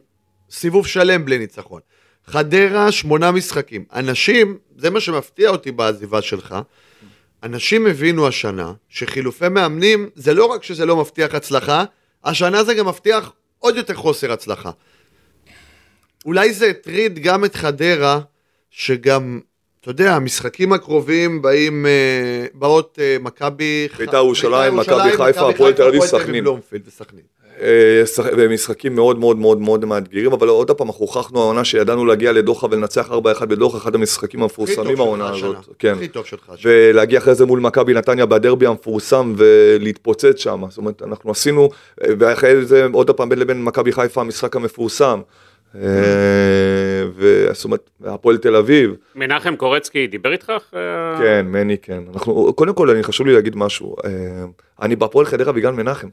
[0.51, 1.81] סיבוב שלם בלי ניצחון.
[2.27, 3.85] חדרה, שמונה משחקים.
[3.93, 6.55] אנשים, זה מה שמפתיע אותי בעזיבה שלך,
[7.43, 11.85] אנשים הבינו השנה שחילופי מאמנים, זה לא רק שזה לא מבטיח הצלחה,
[12.25, 14.71] השנה זה גם מבטיח עוד יותר חוסר הצלחה.
[16.25, 18.21] אולי זה הטריד גם את חדרה,
[18.71, 19.41] שגם,
[19.87, 23.89] אתה יודע, המשחקים הקרובים באים, אה, באות אה, מכבי...
[23.99, 26.45] בית"ר ירושלים, בית"ר מכבי חיפה, הפועל תל אביב, סכנין.
[26.87, 27.23] וסכנין.
[27.61, 28.03] אה,
[28.37, 32.67] ומשחקים מאוד מאוד מאוד מאוד מאתגרים, אבל עוד פעם, אנחנו הוכחנו העונה שידענו להגיע לדוחה
[32.71, 35.29] ולנצח 4-1 בדוחה, אחד המשחקים המפורסמים העונה.
[35.29, 35.75] הזאת.
[35.79, 35.95] כן.
[35.95, 36.53] הכי טוב שלך.
[36.65, 40.65] ולהגיע אחרי זה מול מכבי נתניה בדרבי המפורסם ולהתפוצץ שם.
[40.69, 41.69] זאת אומרת, אנחנו עשינו,
[42.01, 45.21] ואחרי זה עוד פעם בין לבין מכבי חיפה המשחק המפורסם.
[45.83, 50.53] אה, וזאת אומרת, הפועל תל אביב, מנחם קורצקי דיבר איתך?
[50.57, 52.03] אחרי ה- כן, מני כן.
[52.15, 53.97] אנחנו, קודם כל, אני חשוב לי להגיד משהו.
[54.05, 54.11] אה,
[54.83, 56.09] אני בהפועל חדרה בגלל מנחם.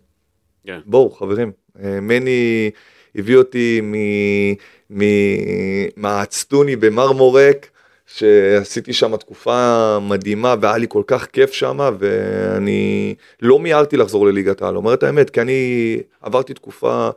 [0.68, 0.80] כן.
[0.86, 1.52] בואו, חברים.
[1.84, 2.72] אה, מני
[3.16, 4.54] הביא אותי מ-
[5.00, 7.68] מ- מהאצטוני במרמורק,
[8.08, 14.62] שעשיתי שם תקופה מדהימה והיה לי כל כך כיף שם, ואני לא מיהרתי לחזור לליגת
[14.62, 17.10] העל, אומר את האמת, כי אני עברתי תקופה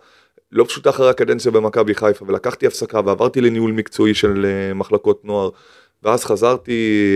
[0.53, 5.51] לא פשוטה אחרי הקדנציה במכבי חיפה, ולקחתי הפסקה ועברתי לניהול מקצועי של אה, מחלקות נוער.
[6.03, 7.07] ואז חזרתי,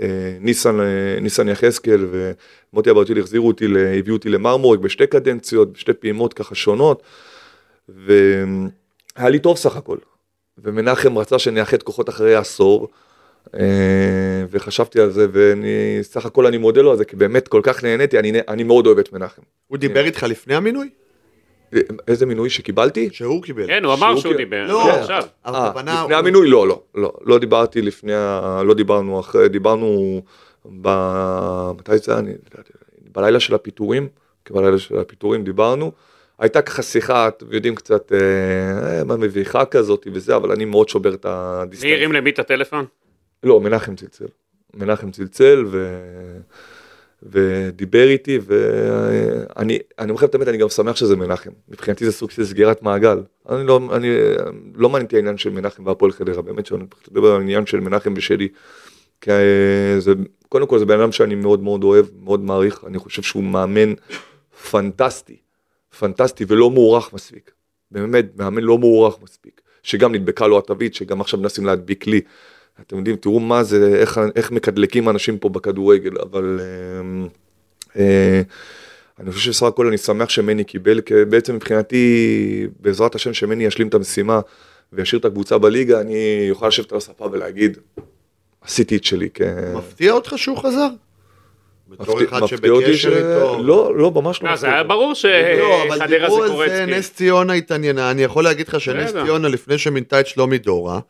[0.00, 0.78] אה, אה, ניסן,
[1.20, 2.06] ניסן יחזקאל
[2.72, 3.64] ומוטי אברטיל החזירו אותי,
[3.98, 7.02] הביאו אותי למרמורק בשתי קדנציות, בשתי פעימות ככה שונות,
[7.88, 9.96] והיה לי טוב סך הכל.
[10.58, 12.88] ומנחם רצה שנאחד כוחות אחרי עשור,
[14.50, 17.84] וחשבתי על זה, ואני, סך הכל אני מודה לו על זה, כי באמת כל כך
[17.84, 19.42] נהניתי, אני, אני מאוד אוהב את מנחם.
[19.66, 20.88] הוא דיבר איתך לפני המינוי?
[22.08, 23.08] איזה מינוי שקיבלתי?
[23.12, 23.66] שהוא קיבל.
[23.66, 24.38] כן, הוא אמר שהוא כן.
[24.38, 24.66] דיבר.
[24.66, 25.22] לא, לא, עכשיו.
[25.44, 26.02] אבל אה.
[26.04, 26.50] לפני המינוי?
[26.50, 28.12] לא, לא, לא, לא דיברתי לפני,
[28.64, 30.22] לא דיברנו אחרי, דיברנו
[30.80, 30.88] ב...
[31.78, 32.20] מתי זה היה?
[32.20, 32.32] אני,
[33.12, 34.08] בלילה של הפיטורים,
[34.50, 35.92] בלילה של הפיטורים דיברנו.
[36.38, 40.88] הייתה ככה שיחה, אתם יודעים קצת, אה, אה, מה מביכה כזאת וזה, אבל אני מאוד
[40.88, 41.90] שובר את מיד ה distance.
[41.92, 42.84] הרים למי את הטלפון?
[43.42, 44.26] לא, מנחם צלצל.
[44.74, 45.98] מנחם צלצל ו...
[47.22, 51.50] ודיבר איתי, ואני אני אומר את האמת, אני גם שמח שזה מנחם.
[51.68, 53.22] מבחינתי זה סוג של סגירת מעגל.
[53.48, 54.08] אני לא, אני,
[54.74, 58.14] לא מעניין אותי העניין של מנחם והפועל חדרה, באמת שאני מדבר על העניין של מנחם
[58.16, 58.48] ושלי.
[59.20, 60.12] כי אה, זה,
[60.48, 63.92] קודם כל זה בן אדם שאני מאוד מאוד אוהב, מאוד מעריך, אני חושב שהוא מאמן
[64.70, 65.36] פנטסטי,
[65.98, 67.50] פנטסטי ולא מוערך מספיק.
[67.90, 69.60] באמת, מאמן לא מוערך מספיק.
[69.82, 72.20] שגם נדבקה לו התווית, שגם עכשיו מנסים להדביק לי.
[72.86, 77.26] אתם יודעים, תראו מה זה, איך, איך מקדלקים אנשים פה בכדורגל, אבל אה,
[78.02, 78.42] אה,
[79.20, 82.06] אני חושב שסך הכל אני שמח שמני קיבל, כי בעצם מבחינתי,
[82.80, 84.40] בעזרת השם שמני ישלים את המשימה
[84.92, 87.78] וישאיר את הקבוצה בליגה, אני אוכל לשבת על הספה ולהגיד,
[88.62, 89.28] עשיתי את שלי.
[89.34, 89.40] כ...
[89.74, 90.88] מפתיע אותך שהוא חזר?
[91.88, 93.62] בתור מפתיע- אחד אותי שבקשר איתו.
[93.62, 94.50] לא, לא, ממש לא.
[94.50, 94.82] לא, זה היה.
[94.82, 95.12] ברור
[95.58, 96.86] לא, אבל שחדרה זה קורצקי.
[96.86, 99.10] נס ציונה התעניינה, אני יכול להגיד לך שנס.
[99.12, 101.00] ציונה לפני שמינתה את שלומי דורה,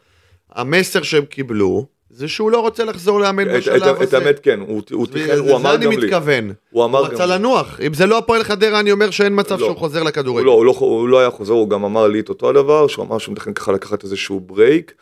[0.55, 4.19] המסר שהם קיבלו, זה שהוא לא רוצה לחזור לאמן את- בשלב את- את הזה.
[4.19, 5.97] האמת כן, הוא הוא תיכן, הוא לזה אמר אני גם לי.
[6.07, 6.53] מתכוון.
[6.71, 7.33] הוא אמר הוא גם רצה לי.
[7.35, 7.81] לנוח.
[7.87, 9.67] אם זה לא הפועל חדרה, אני אומר שאין מצב לא.
[9.67, 10.47] שהוא חוזר הוא לכדורגל.
[10.47, 13.05] לא, הוא, לא, הוא לא היה חוזר, הוא גם אמר לי את אותו הדבר, שהוא
[13.05, 14.93] אמר שהוא מתכנן ככה לקחת איזשהו ברייק,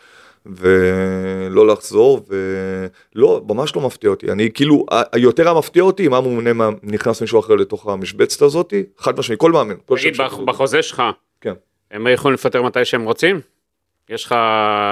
[0.46, 4.32] ולא לחזור, ולא, ממש לא מפתיע אותי.
[4.32, 8.82] אני כאילו, היותר המפתיע אותי, אם היה ממונה, מה- נכנס מישהו אחר לתוך המשבצת הזאתי,
[8.98, 9.74] חד משמעי, כל מאמן.
[9.94, 10.14] תגיד.
[10.46, 11.02] בחוזה שלך,
[11.40, 11.52] כן.
[11.90, 13.40] הם יכולים לפטר מתי שהם רוצים?
[14.10, 14.34] יש לך,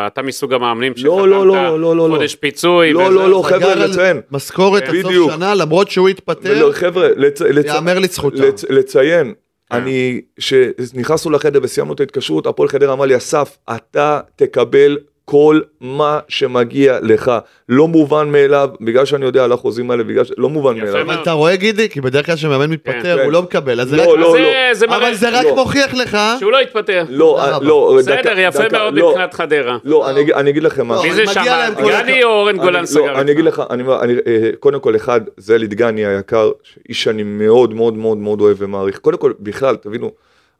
[0.07, 2.15] אתה מסוג המאמנים לא, לא, לא, לא, לא, לא.
[2.15, 2.93] חודש פיצוי.
[2.93, 3.11] לא, וזה.
[3.11, 4.21] לא, לא, סגר חבר'ה, לציין.
[4.31, 4.97] משכורת כן.
[4.97, 5.33] עד סוף.
[5.35, 7.41] שנה, למרות שהוא התפטר, ולא, חבר'ה, לצ...
[7.41, 7.67] לצ...
[7.67, 8.43] יאמר לזכותם.
[8.43, 8.65] לצ...
[8.71, 9.35] לציין,
[9.73, 14.99] אני, כשנכנסנו לחדר וסיימנו את ההתקשרות, הפועל חדרה אמר לי, אסף, אתה תקבל
[15.31, 17.33] כל מה שמגיע לך.
[17.69, 20.33] לא מובן מאליו, בגלל שאני יודע על החוזים האלה, בגלל ש...
[20.39, 21.05] לא מובן יפה מאליו.
[21.05, 21.15] מאוד.
[21.15, 21.89] אבל אתה רואה גידי?
[21.89, 23.25] כי בדרך כלל כשמאמן מתפטר כן.
[23.25, 24.75] הוא לא מקבל, אז זה לא, רק- לא, זה- לא.
[24.75, 25.55] זה מראה אבל זה רק לא.
[25.57, 27.05] מוכיח לך, שהוא לא יתפטר.
[27.09, 27.67] לא, תודה אה, רבה.
[27.67, 29.79] לא, בסדר, יפה מאוד לא, מבחינת חדרה.
[29.85, 30.95] לא, אני, אני אגיד לכם מה.
[30.95, 31.43] לא, מי זה שם?
[31.77, 34.81] גני או אורן גולן אני, סגר לא, אני אגיד לך, אני, אומר, אני, אה, קודם
[34.81, 36.51] כל אחד, זה אלי דגני היקר,
[36.89, 38.99] איש שאני מאוד מאוד מאוד מאוד אוהב ומעריך.
[38.99, 40.11] קודם כל, בכלל, תבינו,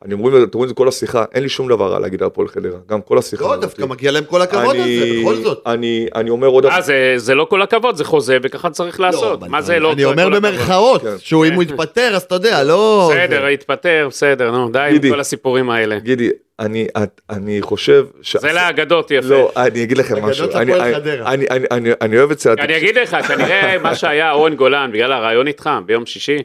[0.05, 2.27] אני אומרים, אתם רואים את זה כל השיחה, אין לי שום דבר רע להגיד על
[2.27, 3.45] הפועל חדרה, גם כל השיחה.
[3.45, 3.61] לא, הזאת.
[3.61, 5.63] דווקא מגיע להם כל הכבוד על זה, אני- בכל זאת.
[5.67, 9.39] אני, אני אומר עוד אה, זה- זה לא כל הכבוד, זה חוזה, וככה צריך לעשות.
[9.43, 10.29] אבל מה זה לא אני כל אומר?
[10.29, 11.09] במרכאות, כן.
[11.19, 13.11] שהוא אם הוא יתפטר, אז אתה יודע, לא...
[13.13, 15.11] בסדר, התפטר, בסדר, נו, די עם גידי.
[15.11, 15.99] כל הסיפורים האלה.
[15.99, 16.31] גידי,
[16.61, 18.37] אני, את, אני חושב ש...
[18.37, 19.29] זה לאגדות יפה.
[19.29, 20.45] לא, אני אגיד לכם אגדות משהו.
[20.47, 21.33] הפועל אני, אני, חדרה.
[21.33, 22.53] אני, אני, אני, אני אוהב את זה.
[22.53, 26.39] אני אגיד לך, כנראה מה שהיה אורן גולן, בגלל הרעיון איתך ביום שישי,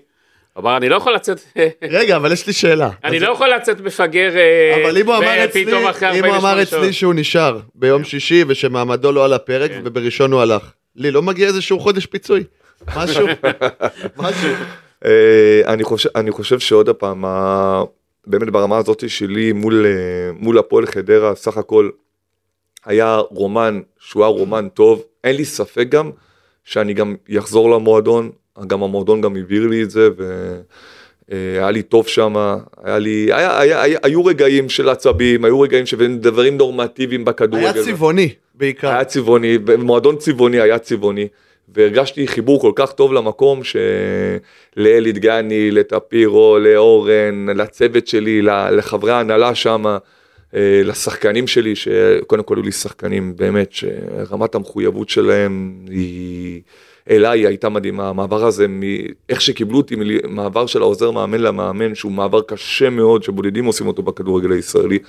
[0.58, 1.39] אמר, אני לא יכול לצאת,
[1.89, 2.89] רגע, אבל יש לי שאלה.
[3.04, 6.34] אני לא יכול לצאת מפגר, אה, אבל אם הוא אמר אצלי, ופתאום אחרי אם הוא
[6.36, 6.62] 48 אמר.
[6.64, 9.82] אצלי שהוא נשאר ביום שישי ושמעמדו לא על הפרק כן.
[9.84, 12.43] ובראשון הוא הלך, לי לא מגיע איזשהו חודש פיצוי?
[12.97, 13.28] משהו?
[14.18, 14.49] משהו?
[15.06, 17.84] אה, אני חושב, אני חושב שעוד פעם, ה-
[18.28, 19.91] באמת ברמה הזאת שלי מול, אה,
[20.34, 21.89] מול הפועל חדרה, סך הכל,
[22.86, 26.12] היה רומן שהוא היה רומן טוב, אין לי ספק גם
[26.64, 28.32] שאני גם אחזור למועדון,
[28.68, 30.10] גם המועדון גם הבהיר לי את זה,
[31.30, 32.36] והיה לי טוב שם,
[32.84, 37.66] היה לי, היה, היה, היה, היו רגעים של עצבים, היו רגעים של דברים נורמטיביים בכדורגל.
[37.66, 38.89] היה צבעוני בעיקר.
[38.89, 41.28] היה צבעוני, מועדון צבעוני היה צבעוני,
[41.76, 48.41] והרגשתי חיבור כל כך טוב למקום שלאלי דגני, לטפירו, לאורן, לצוות שלי,
[48.72, 49.86] לחברי ההנהלה שם,
[50.56, 56.62] אה, לשחקנים שלי, שקודם כל היו לי שחקנים באמת, שרמת המחויבות שלהם היא...
[57.10, 58.66] אליי הייתה מדהימה, המעבר הזה,
[59.30, 59.95] איך שקיבלו אותי,
[60.28, 64.99] מעבר של העוזר מאמן למאמן, שהוא מעבר קשה מאוד, שבודדים עושים אותו בכדורגל הישראלי.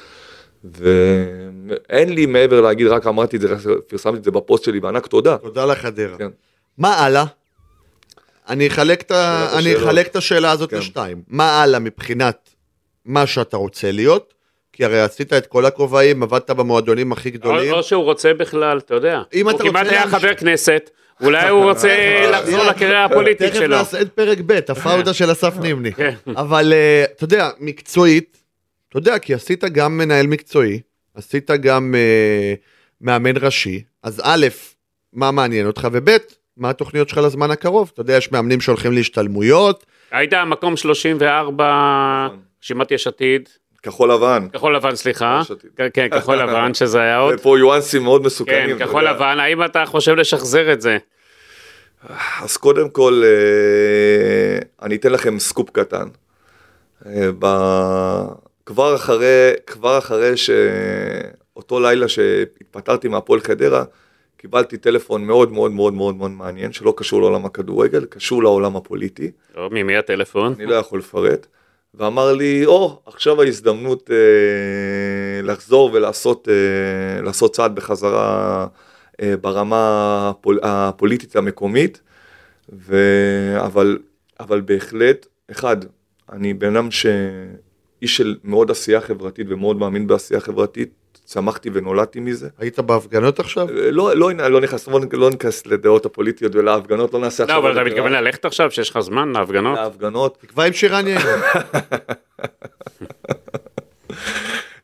[0.65, 3.49] ואין לי מעבר להגיד, רק אמרתי את זה,
[3.87, 5.37] פרסמתי את זה בפוסט שלי בענק, תודה.
[5.37, 6.19] תודה לחדרה.
[6.19, 6.29] כן.
[6.79, 7.25] מה הלאה?
[8.49, 9.13] אני אחלק את,
[9.59, 10.77] אני אחלק את השאלה הזאת כן.
[10.77, 11.23] לשתיים.
[11.29, 12.51] מה הלאה מבחינת
[13.05, 14.35] מה שאתה רוצה להיות?
[14.73, 17.73] כי הרי עשית את כל הכובעים, עבדת במועדונים הכי גדולים.
[17.73, 19.23] או, או שהוא רוצה בכלל, אתה יודע.
[19.35, 19.65] אם אתה רוצה...
[19.65, 20.91] הוא כמעט היה חבר כנסת.
[21.21, 21.97] אולי הוא רוצה
[22.33, 23.61] לחזור לקריירה הפוליטית שלו.
[23.61, 25.93] תכף נעשה את פרק ב', הפאודה של אסף נימני.
[25.93, 26.15] כן.
[26.37, 28.45] אבל אה, אתה יודע, מקצועית,
[28.89, 30.81] אתה יודע, כי עשית גם מנהל מקצועי,
[31.15, 32.59] עשית גם uh,
[33.01, 34.47] מאמן ראשי, אז א',
[35.13, 36.11] מה מעניין אותך, וב',
[36.57, 37.91] מה התוכניות שלך לזמן הקרוב?
[37.95, 39.87] אתה יודע, יש מאמנים שהולכים להשתלמויות.
[40.11, 42.29] היית מקום 34,
[42.63, 43.49] רשימת יש עתיד.
[43.85, 44.47] כחול לבן.
[44.53, 45.43] כחול לבן, סליחה.
[45.77, 47.35] כן, כן, כחול לבן, שזה היה עוד.
[47.35, 48.79] ופה יואנסים מאוד מסוכנים.
[48.79, 50.99] כן, כחול לבן, האם אתה חושב לשחזר את זה?
[52.43, 56.09] אז קודם כל, אה, אני אתן לכם סקופ קטן.
[57.07, 57.31] אה,
[58.67, 63.85] כבר אחרי, כבר אחרי שאותו לילה שהתפטרתי מהפועל חדרה,
[64.37, 69.31] קיבלתי טלפון מאוד מאוד מאוד מאוד מאוד מעניין, שלא קשור לעולם הכדורגל, קשור לעולם הפוליטי.
[69.55, 70.55] טוב, ממי הטלפון?
[70.57, 71.47] אני לא יכול לפרט.
[71.97, 76.49] ואמר לי, או, oh, עכשיו ההזדמנות אה, לחזור ולעשות
[77.29, 78.67] אה, צעד בחזרה
[79.23, 82.01] אה, ברמה הפול, הפוליטית המקומית,
[82.73, 82.97] ו,
[83.59, 83.99] אבל,
[84.41, 85.77] אבל בהחלט, אחד,
[86.33, 87.07] אני בן אדם ש...
[88.05, 90.93] איש של מאוד עשייה חברתית ומאוד מאמין בעשייה חברתית,
[91.25, 92.49] צמחתי ונולדתי מזה.
[92.59, 93.69] היית בהפגנות עכשיו?
[93.69, 97.63] אה, לא, לא, לא נכנס, לא, לא נכנס לדעות הפוליטיות ולהפגנות, לא נעשה עכשיו.
[97.63, 99.79] לא, אבל אתה מתכוון ללכת עכשיו, שיש לך זמן להפגנות?
[99.79, 100.39] להפגנות.
[100.41, 101.21] תקבע עם שירן יאיר.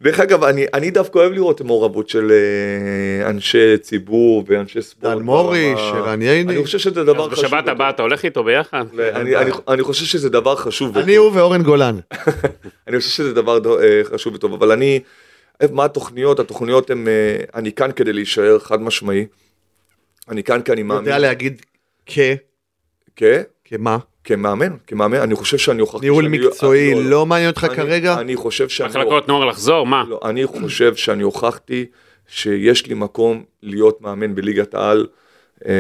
[0.03, 5.15] דרך אגב, אני, אני דווקא אוהב לראות מעורבות של אה, אנשי ציבור ואנשי ספורט.
[5.15, 6.55] דן מורי, שרן ייני.
[6.55, 7.45] אני חושב שזה דבר חשוב.
[7.45, 8.85] בשבת הבאה אתה הולך איתו ביחד?
[8.99, 10.99] אני, אני, אני חושב שזה דבר חשוב.
[10.99, 11.99] אני הוא ואורן גולן.
[12.89, 15.01] אני חושב שזה דבר אה, חשוב וטוב, אבל אני,
[15.73, 16.41] מה התוכניות?
[16.41, 19.27] התוכניות הן, אה, אני כאן כדי להישאר חד משמעי.
[20.29, 21.05] אני כאן כי אני מאמין.
[21.05, 21.63] יודע להגיד
[22.07, 22.19] כ...
[23.17, 23.23] כ?
[23.65, 23.99] כמה?
[24.25, 28.21] כמאמן, כמאמן, אני חושב שאני הוכחתי ניהול מקצועי לא, לא מעניין אותך כרגע?
[28.21, 28.89] אני חושב שאני...
[28.89, 30.05] מחלקות נוער לחזור, מה?
[30.09, 31.87] לא, אני חושב שאני הוכחתי
[32.29, 35.07] שיש לי מקום להיות מאמן בליגת העל,
[35.67, 35.73] אה,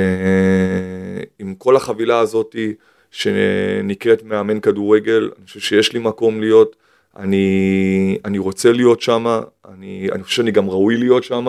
[1.38, 2.74] עם כל החבילה הזאתי
[3.10, 6.76] שנקראת מאמן כדורגל, אני חושב שיש לי מקום להיות,
[7.16, 11.46] אני, אני רוצה להיות שם, אני, אני חושב שאני גם ראוי להיות שם.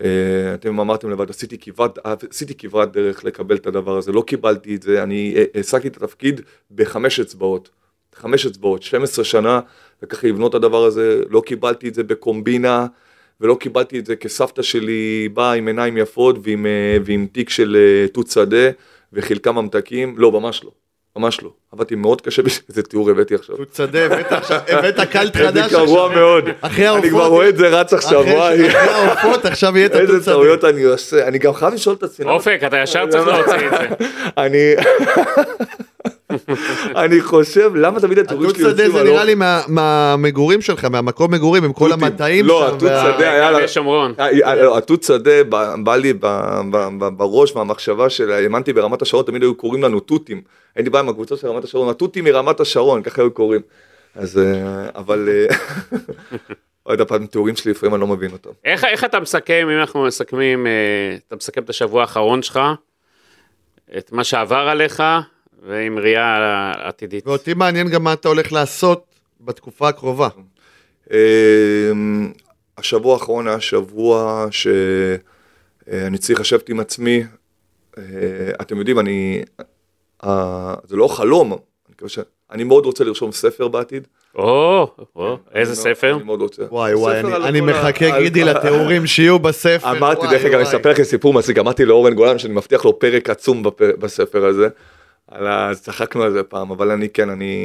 [0.00, 1.98] אה, אתם אמרתם לבד, עשיתי כברת,
[2.30, 5.96] עשיתי כברת דרך לקבל את הדבר הזה, לא קיבלתי את זה, אני אה, העסקתי את
[5.96, 6.40] התפקיד
[6.70, 7.70] בחמש אצבעות,
[8.14, 9.60] חמש אצבעות, 12 שנה,
[10.02, 12.86] וככה לבנות את הדבר הזה, לא קיבלתי את זה בקומבינה,
[13.40, 17.76] ולא קיבלתי את זה כסבתא שלי באה עם עיניים יפות ועם, אה, ועם תיק של
[18.12, 18.70] תות שדה
[19.12, 20.70] וחלקם ממתקים, לא, ממש לא.
[21.16, 21.50] ממש לא.
[21.72, 23.56] עבדתי מאוד קשה בשביל איזה תיאור הבאתי עכשיו.
[23.56, 24.08] הוא צודק,
[24.68, 25.70] הבאת קלט חדש.
[25.70, 26.44] זה גרוע מאוד.
[26.60, 27.04] אחרי העופות.
[27.04, 28.68] אני כבר רואה את זה רץ עכשיו, וואי.
[28.68, 31.28] אחרי העופות עכשיו יהיה את התות איזה טעויות אני עושה.
[31.28, 32.26] אני גם חייב לשאול את עצמי.
[32.26, 34.06] אופק, אתה ישר צריך להוציא את זה.
[34.38, 34.74] אני...
[37.04, 38.86] אני חושב, למה תמיד התיאורים שלי יוצאים...
[38.86, 39.34] התות שדה זה נראה לי
[39.68, 42.64] מהמגורים שלך, מהמקום מגורים, עם כל המטעים לא, שם.
[42.64, 44.78] לא, התות שדה היה לה...
[44.78, 45.44] התות שדה
[45.84, 46.12] בא לי
[47.16, 50.40] בראש מהמחשבה של, האמנתי ברמת השרון, תמיד היו קוראים לנו תותים.
[50.76, 53.60] הייתי בא עם הקבוצה של רמת השרון, התותים מרמת השרון, ככה היו קוראים.
[54.14, 55.28] אז, אה, אבל...
[55.28, 55.56] אה,
[56.86, 58.50] עוד פעם, תיאורים שלי לפעמים אני לא מבין אותם.
[58.64, 62.60] איך, איך אתה מסכם, אם אנחנו מסכמים, אה, אתה מסכם את השבוע האחרון שלך,
[63.98, 65.02] את מה שעבר עליך,
[65.62, 67.26] ועם ראייה עתידית.
[67.26, 69.04] ואותי מעניין גם מה אתה הולך לעשות
[69.40, 70.28] בתקופה הקרובה.
[71.10, 72.32] אמ,
[72.78, 77.24] השבוע האחרון היה שבוע שאני צריך לשבת עם עצמי.
[77.98, 78.02] אה,
[78.60, 79.42] אתם יודעים, אני...
[80.84, 81.58] זה לא חלום,
[82.50, 84.06] אני מאוד רוצה לרשום ספר בעתיד.
[84.34, 84.88] או,
[85.54, 86.14] איזה ספר?
[86.16, 86.62] אני מאוד רוצה.
[86.70, 89.90] וואי וואי, אני מחכה גידי לתיאורים שיהיו בספר.
[89.90, 93.30] אמרתי, דרך אגב, אני אספר לכם סיפור מצחיק, אמרתי לאורן גולן שאני מבטיח לו פרק
[93.30, 94.68] עצום בספר הזה.
[95.30, 95.70] על ה...
[95.74, 97.56] צחקנו על זה פעם, אבל אני כן, אני,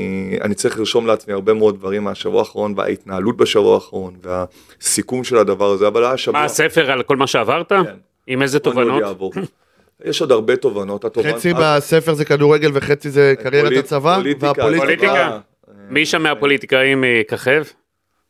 [0.41, 5.71] אני צריך לרשום לעצמי הרבה מאוד דברים מהשבוע האחרון, וההתנהלות בשבוע האחרון, והסיכום של הדבר
[5.71, 6.39] הזה, אבל היה שבוע...
[6.39, 7.69] מה, הספר על כל מה שעברת?
[7.69, 7.83] כן.
[8.27, 9.33] עם איזה מאוד תובנות?
[10.05, 11.05] יש עוד הרבה תובנות.
[11.05, 14.85] התובנ- חצי בספר זה כדורגל וחצי זה קריירת פוליט- הצבא, פוליטיקה, והפוליטיקה.
[14.85, 15.39] פוליטיקה?
[15.89, 17.63] מי שם מהפוליטיקאים אה, יככב?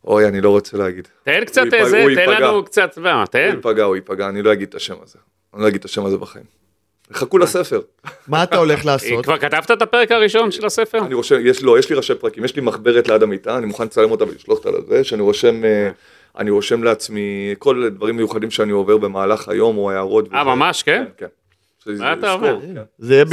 [0.06, 1.08] אוי, אני לא רוצה להגיד.
[1.24, 2.42] תן קצת איזה, תן.
[2.42, 3.40] לנו קצת, הוא.
[3.56, 5.20] ייפגע, הוא ייפגע, אני לא אגיד את השם הזה.
[5.54, 6.61] אני לא אגיד את השם הזה בחיים.
[7.14, 7.82] חכו לספר.
[8.28, 9.24] מה אתה הולך לעשות?
[9.26, 10.98] כבר כתבת את הפרק הראשון של הספר?
[10.98, 13.84] אני רושם, יש, לא, יש לי ראשי פרקים, יש לי מחברת ליד המיטה, אני מוכן
[13.84, 15.90] לצלם אותה ולשלוח אותה לזה, שאני רושם, אה,
[16.38, 20.34] אני רושם לעצמי כל הדברים מיוחדים שאני עובר במהלך היום, או הערות.
[20.34, 20.44] אה.
[20.44, 21.06] ממש, כן?
[21.18, 21.26] כן,
[21.84, 22.58] שזה- מה אתה אומר?
[22.62, 22.82] כן.
[23.00, 23.26] זה יהיה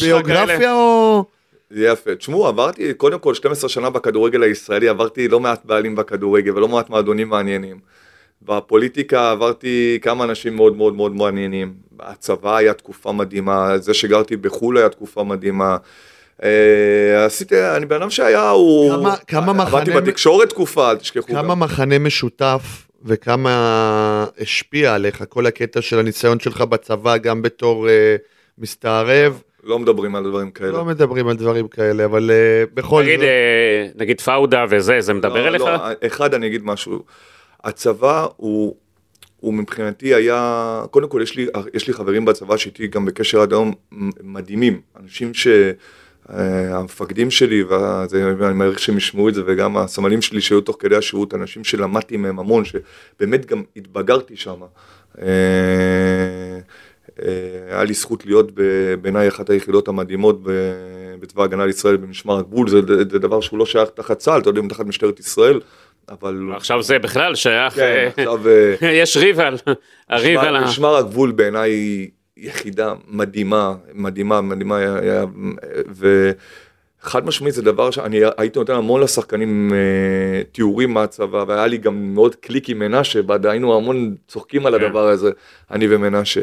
[0.00, 0.72] ביוגרפיה?
[0.74, 1.24] או...
[1.70, 2.14] זה יפה.
[2.14, 6.90] תשמעו, עברתי קודם כל 12 שנה בכדורגל הישראלי, עברתי לא מעט בעלים בכדורגל ולא מעט
[6.90, 7.78] מועדונים מעניינים.
[8.42, 11.72] בפוליטיקה עברתי כמה אנשים מאוד מאוד מאוד מעניינים.
[12.00, 15.76] הצבא היה תקופה מדהימה, זה שגרתי בחו"ל היה תקופה מדהימה.
[16.42, 18.90] אה, עשיתי, אני בן אדם שהיה, הוא...
[18.96, 21.26] כמה- כמה עבדתי מחנה- בתקשורת תקופה, אל תשכחו.
[21.28, 21.60] כמה גם.
[21.60, 28.16] מחנה משותף וכמה השפיע עליך כל הקטע של הניסיון שלך בצבא, גם בתור אה,
[28.58, 29.42] מסתערב.
[29.64, 30.70] לא מדברים על דברים כאלה.
[30.72, 33.28] לא מדברים על דברים כאלה, אבל אה, בכל נגיד, זאת...
[33.28, 35.62] אה, נגיד פאודה וזה, זה מדבר לא, אליך?
[35.62, 35.76] לא,
[36.06, 37.02] אחד, אני אגיד משהו.
[37.64, 38.76] הצבא הוא,
[39.40, 43.52] הוא מבחינתי היה, קודם כל יש לי, יש לי חברים בצבא שאיתי גם בקשר עד
[43.52, 43.72] היום
[44.22, 44.80] מדהימים.
[44.96, 45.48] אנשים ש...
[46.32, 50.76] אה, המפקדים שלי, וזה, אני מעריך שהם ישמעו את זה, וגם הסמלים שלי שהיו תוך
[50.78, 54.60] כדי השירות, אנשים שלמדתי מהם המון, שבאמת גם התבגרתי שם.
[55.22, 55.26] אה,
[57.22, 58.52] אה, היה לי זכות להיות
[59.02, 60.40] בעיניי אחת היחידות המדהימות
[61.20, 64.86] בצבא ההגנה לישראל במשמר הגבול, זה דבר שהוא לא שייך תחת צה"ל, אתה יודע, תחת
[64.86, 65.60] משטרת ישראל,
[66.08, 66.50] אבל...
[66.56, 68.48] עכשיו זה בכלל שייך, כן, אה, עכשיו...
[68.48, 69.56] אה, יש ריב על,
[70.08, 70.68] הריב על משמר, ה...
[70.68, 74.78] משמר הגבול בעיניי יחידה מדהימה, מדהימה, מדהימה,
[77.02, 82.14] וחד משמעית זה דבר שאני הייתי נותן המון לשחקנים אה, תיאורים מהצבא, והיה לי גם
[82.14, 84.84] מאוד קליק עם מנשה, בעד- היינו המון צוחקים על כן.
[84.84, 85.30] הדבר הזה,
[85.70, 86.40] אני ומנשה.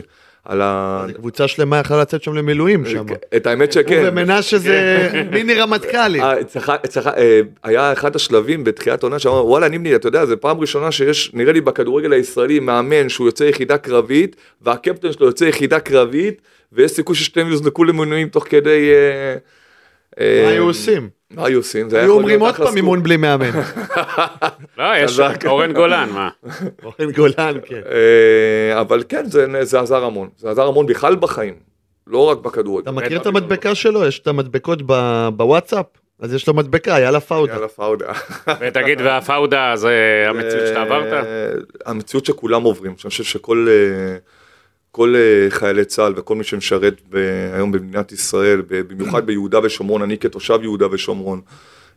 [0.48, 1.06] על ה...
[1.16, 3.06] קבוצה שלמה יכלה לצאת שם למילואים שם.
[3.36, 4.04] את האמת הוא שכן.
[4.06, 6.22] ומנשה זה מיני רמטכ"לים.
[6.22, 6.34] אה,
[7.18, 11.34] אה, היה אחד השלבים בתחילת העונה שאמר וואלה נימני אתה יודע זה פעם ראשונה שיש
[11.34, 16.41] נראה לי בכדורגל הישראלי מאמן שהוא יוצא יחידה קרבית והקפטן שלו יוצא יחידה קרבית
[16.72, 18.91] ויש סיכוי ששתיהם יוזנקו למינויים תוך כדי.
[18.91, 19.36] אה,
[20.20, 21.16] אה, מה היו עושים?
[21.32, 21.88] מה היו עושים?
[21.91, 22.75] היו אומרים עוד פעם.
[22.75, 23.49] אימון בלי מאמן.
[24.78, 25.19] לא, יש.
[25.45, 26.30] אורן גולן, מה?
[26.84, 27.82] אורן גולן, כן.
[27.91, 31.53] אה, אבל כן זה זה עזר המון זה עזר המון בכלל בחיים
[32.07, 32.84] לא רק בכדורגל.
[32.84, 34.05] אתה מכיר את המדבקה שלו?
[34.05, 35.86] יש את המדבקות ב- בוואטסאפ?
[36.19, 37.53] אז יש לו מדבקה, יאללה פאודה.
[37.53, 38.05] יאללה פאודה.
[38.61, 41.13] ותגיד, והפאודה זה המציאות שאתה עברת?
[41.13, 41.51] אה,
[41.86, 44.17] המציאות שכולם עוברים, שאני חושב שכל אה,
[44.98, 50.18] כל אה, חיילי צה"ל וכל מי שמשרת ב- היום במדינת ישראל, במיוחד ביהודה ושומרון, אני
[50.18, 51.41] כתושב יהודה ושומרון,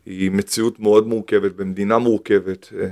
[0.06, 2.86] היא מציאות מאוד מורכבת, במדינה מורכבת, אה,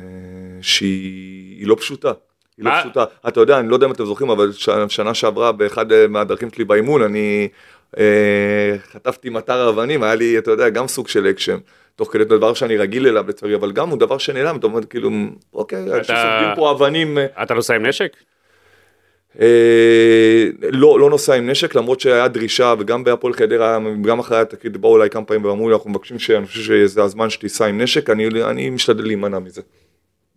[0.63, 2.13] שהיא היא לא פשוטה.
[2.59, 2.71] היא לא?
[2.81, 3.05] פשוטה.
[3.29, 4.53] אתה יודע, אני לא יודע אם אתם זוכרים, אבל
[4.89, 7.49] שנה שעברה באחד אה, מהדרכים שלי באימון, אני
[7.99, 11.59] אה, חטפתי מטר אבנים, היה לי, אתה יודע, גם סוג של אקשן.
[11.97, 15.11] תוך כדי דבר שאני רגיל אליו לצערי, אבל גם הוא דבר שנעלם, אתה אומר כאילו,
[15.55, 17.19] אוקיי, אנשים סופגים פה אבנים.
[17.43, 18.17] אתה נוסע עם נשק?
[19.41, 24.77] אה, לא, לא נוסע עם נשק, למרות שהיה דרישה, וגם בהפועל חדרה, גם אחרי התקרית,
[24.77, 28.11] באו אליי כמה פעמים ואמרו לי, אנחנו מבקשים שאני חושב שזה הזמן שתיסע עם נשק,
[28.11, 29.63] אני, אני משתדל להימנע מזה.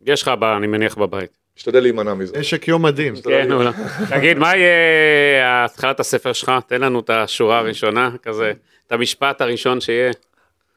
[0.06, 1.38] יש לך, אני מניח, בבית.
[1.58, 2.40] משתדל להימנע מזה.
[2.40, 3.14] נשק יום מדהים.
[3.24, 3.70] כן, אולי.
[4.10, 6.52] תגיד, מה יהיה התחלת הספר שלך?
[6.68, 8.52] תן לנו את השורה הראשונה, כזה,
[8.88, 10.12] את המשפט הראשון שיהיה.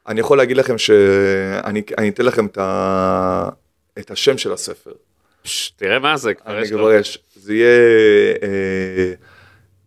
[0.08, 3.48] אני יכול להגיד לכם שאני אני אתן לכם את, ה,
[3.98, 4.92] את השם של הספר.
[5.76, 6.78] תראה מה זה, כבר אני יש לו.
[6.78, 7.18] כבר יש.
[7.34, 7.80] זה יהיה
[8.42, 9.12] אה,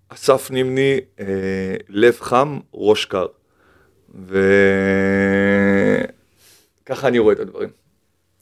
[0.09, 1.25] אסף נימני, אה,
[1.89, 3.25] לב חם, ראש קר.
[6.83, 7.69] וככה אני רואה את הדברים.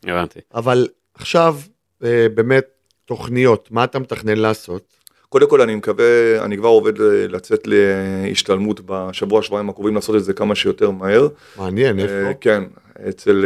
[0.03, 0.39] הבנתי.
[0.53, 1.55] אבל עכשיו,
[2.03, 2.65] אה, באמת,
[3.05, 4.95] תוכניות, מה אתה מתכנן לעשות?
[5.29, 6.93] קודם כל אני מקווה, אני כבר עובד
[7.29, 11.27] לצאת להשתלמות בשבוע שבועיים הקרובים לעשות את זה כמה שיותר מהר.
[11.57, 12.33] מעניין, איפה?
[12.41, 12.63] כן,
[13.09, 13.45] אצל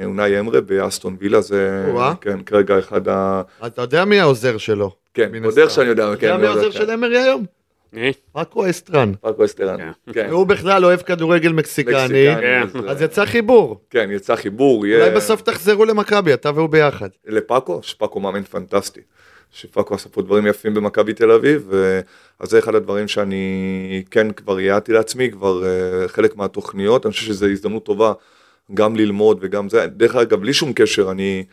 [0.00, 1.86] אה, אונאי אמרי באסטון וילה, זה.
[2.20, 3.42] כן, כרגע אחד ה...
[3.66, 4.90] אתה יודע מי העוזר שלו?
[5.14, 5.68] כן, הסתם.
[5.68, 6.70] שאני יודע, אתה כן, יודע מי העוזר.
[6.70, 7.44] של אמרי היום?
[7.96, 8.10] אה?
[8.32, 9.12] פאקו אסטרן.
[9.20, 9.76] פאקו אסטרן.
[9.76, 10.12] כן.
[10.12, 10.26] כן.
[10.30, 12.62] והוא בכלל אוהב כדורגל מקסיקני, מקסיקני, כן.
[12.62, 13.80] אז, אז יצא חיבור.
[13.90, 14.86] כן, יצא חיבור.
[14.86, 17.08] יהיה- אולי בסוף תחזרו למכבי, אתה והוא ביחד.
[17.26, 19.00] לפאקו, שפאקו מאמן פנטסטי.
[19.52, 22.00] שפאקו עשה פה דברים יפים במכבי תל אביב, ו-
[22.40, 27.26] אז זה אחד הדברים שאני כן כבר ייעדתי לעצמי, כבר uh, חלק מהתוכניות, אני חושב
[27.26, 28.12] שזו הזדמנות טובה
[28.74, 31.44] גם ללמוד וגם זה, דרך אגב, בלי שום קשר, אני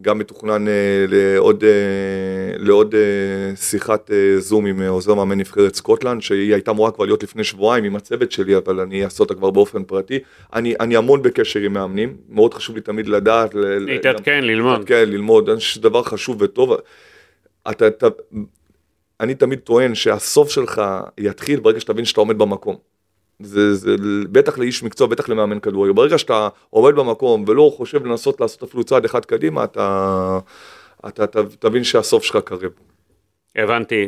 [0.00, 5.74] גם מתוכנן אה, לעוד, אה, לעוד אה, שיחת אה, זום עם אה, עוזר מאמן נבחרת
[5.74, 9.34] סקוטלנד, שהיא הייתה אמורה כבר להיות לפני שבועיים עם הצוות שלי, אבל אני אעשה אותה
[9.34, 10.18] כבר באופן פרטי.
[10.52, 13.54] אני, אני המון בקשר עם מאמנים, מאוד חשוב לי תמיד לדעת.
[13.54, 14.84] להתעדכן, ללמוד.
[14.86, 16.76] כן, ללמוד, אני חושב שזה דבר חשוב וטוב.
[17.70, 18.06] אתה, אתה,
[19.20, 20.82] אני תמיד טוען שהסוף שלך
[21.18, 22.89] יתחיל ברגע שתבין שאתה עומד במקום.
[23.40, 23.96] זה, זה
[24.32, 25.92] בטח לאיש מקצוע, בטח למאמן כדורגל.
[25.92, 30.38] ברגע שאתה עומד במקום ולא חושב לנסות לעשות אפילו צעד אחד קדימה, אתה,
[31.08, 32.70] אתה, אתה תבין שהסוף שלך קרב.
[33.56, 34.06] הבנתי,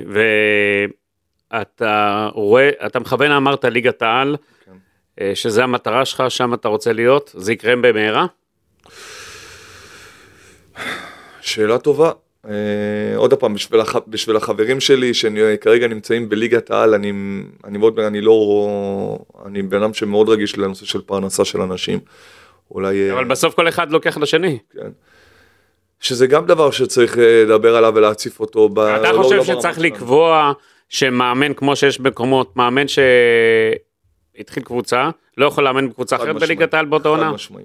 [1.52, 4.72] ואתה רואה, אתה מכוון אמרת ליגת העל, כן.
[5.20, 8.26] אה, שזה המטרה שלך, שם אתה רוצה להיות, זה יקרה במהרה?
[11.40, 12.12] שאלה טובה.
[12.48, 17.12] אה, עוד פעם, בשביל, הח, בשביל החברים שלי שכרגע נמצאים בליגת העל, אני,
[17.64, 21.98] אני מאוד, אני לא, אני בן אדם שמאוד רגיש לנושא של פרנסה של אנשים.
[22.70, 23.10] אולי...
[23.10, 24.58] אה, אבל בסוף כל אחד לוקח לשני.
[24.72, 24.90] כן.
[26.00, 28.68] שזה גם דבר שצריך אה, לדבר עליו ולהציף אותו.
[28.68, 28.78] ב...
[28.78, 29.78] אתה לא- חושב לא ברמה שצריך.
[29.78, 30.52] לקבוע
[30.88, 36.36] שמאמן, כמו שיש במקומות, מאמן שהתחיל קבוצה, לא יכול לאמן בקבוצה אחרת.
[36.40, 37.28] בליגת העל באותה עונה?
[37.28, 37.64] חד משמעי.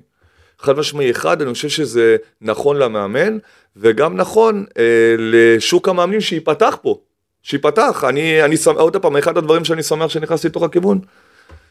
[0.59, 3.37] חד משמעי אחד, אני חושב שזה נכון למאמן,
[3.79, 4.83] וגם נכון אה,
[5.17, 6.99] לשוק המאמנים שייפתח פה.
[7.43, 8.03] שייפתח.
[8.09, 10.99] אני, אני שמח, עוד פעם, אחד הדברים שאני שמח שנכנסתי לתוך הכיוון.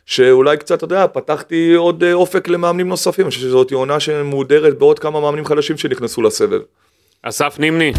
[0.06, 4.78] שאולי קצת, אתה יודע, פתחתי עוד אה, אופק למאמנים נוספים, אני חושב שזאת עונה שמהודרת
[4.78, 6.60] בעוד כמה מאמנים חדשים שנכנסו לסבב.
[7.22, 7.92] אסף נימני,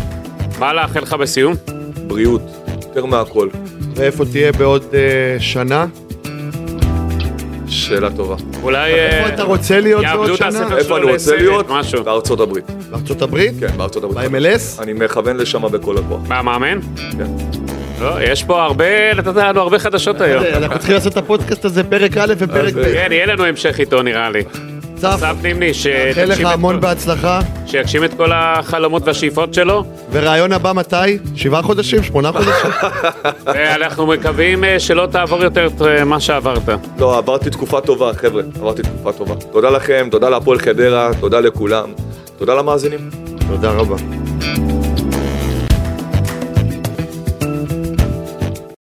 [0.59, 1.53] מה לאחל לך בסיום?
[2.07, 2.41] בריאות,
[2.87, 3.49] יותר מהכל.
[3.95, 5.85] ואיפה תהיה בעוד אה, שנה?
[7.69, 8.35] שאלה טובה.
[8.63, 10.77] אולי איפה אה, אתה רוצה להיות בעוד שנה?
[10.77, 11.65] איפה אני רוצה להיות?
[11.69, 12.03] משהו.
[12.03, 12.65] בארצות הברית.
[12.89, 13.53] בארצות הברית?
[13.59, 14.31] כן, בארצות הברית.
[14.31, 14.81] ב-MLS?
[14.81, 16.21] אני מכוון לשם בכל הכוח.
[16.27, 16.79] מה, מאמן?
[17.17, 17.27] כן.
[18.01, 20.43] לא, יש פה הרבה, נתת לנו הרבה חדשות היום.
[20.53, 22.83] אנחנו צריכים לעשות את הפודקאסט הזה פרק א' ופרק ב'.
[22.83, 24.43] כן, יהיה לנו המשך איתו נראה לי.
[24.97, 25.79] צף, אסף נימני, מאחל
[26.09, 27.39] לך שתגשים את המון כל- בהצלחה.
[27.65, 30.95] שיגשים את כל החלומות והשאיפות שלו, ורעיון הבא מתי?
[31.35, 32.03] שבעה חודשים?
[32.03, 32.71] שמונה חודשים?
[33.45, 36.69] ואנחנו מקווים אה, שלא תעבור יותר את אה, מה שעברת.
[36.99, 39.35] לא, עברתי תקופה טובה, חבר'ה, עברתי תקופה טובה.
[39.51, 41.89] תודה לכם, תודה להפועל חדרה, תודה לכולם,
[42.37, 43.09] תודה למאזינים.
[43.47, 43.95] תודה רבה.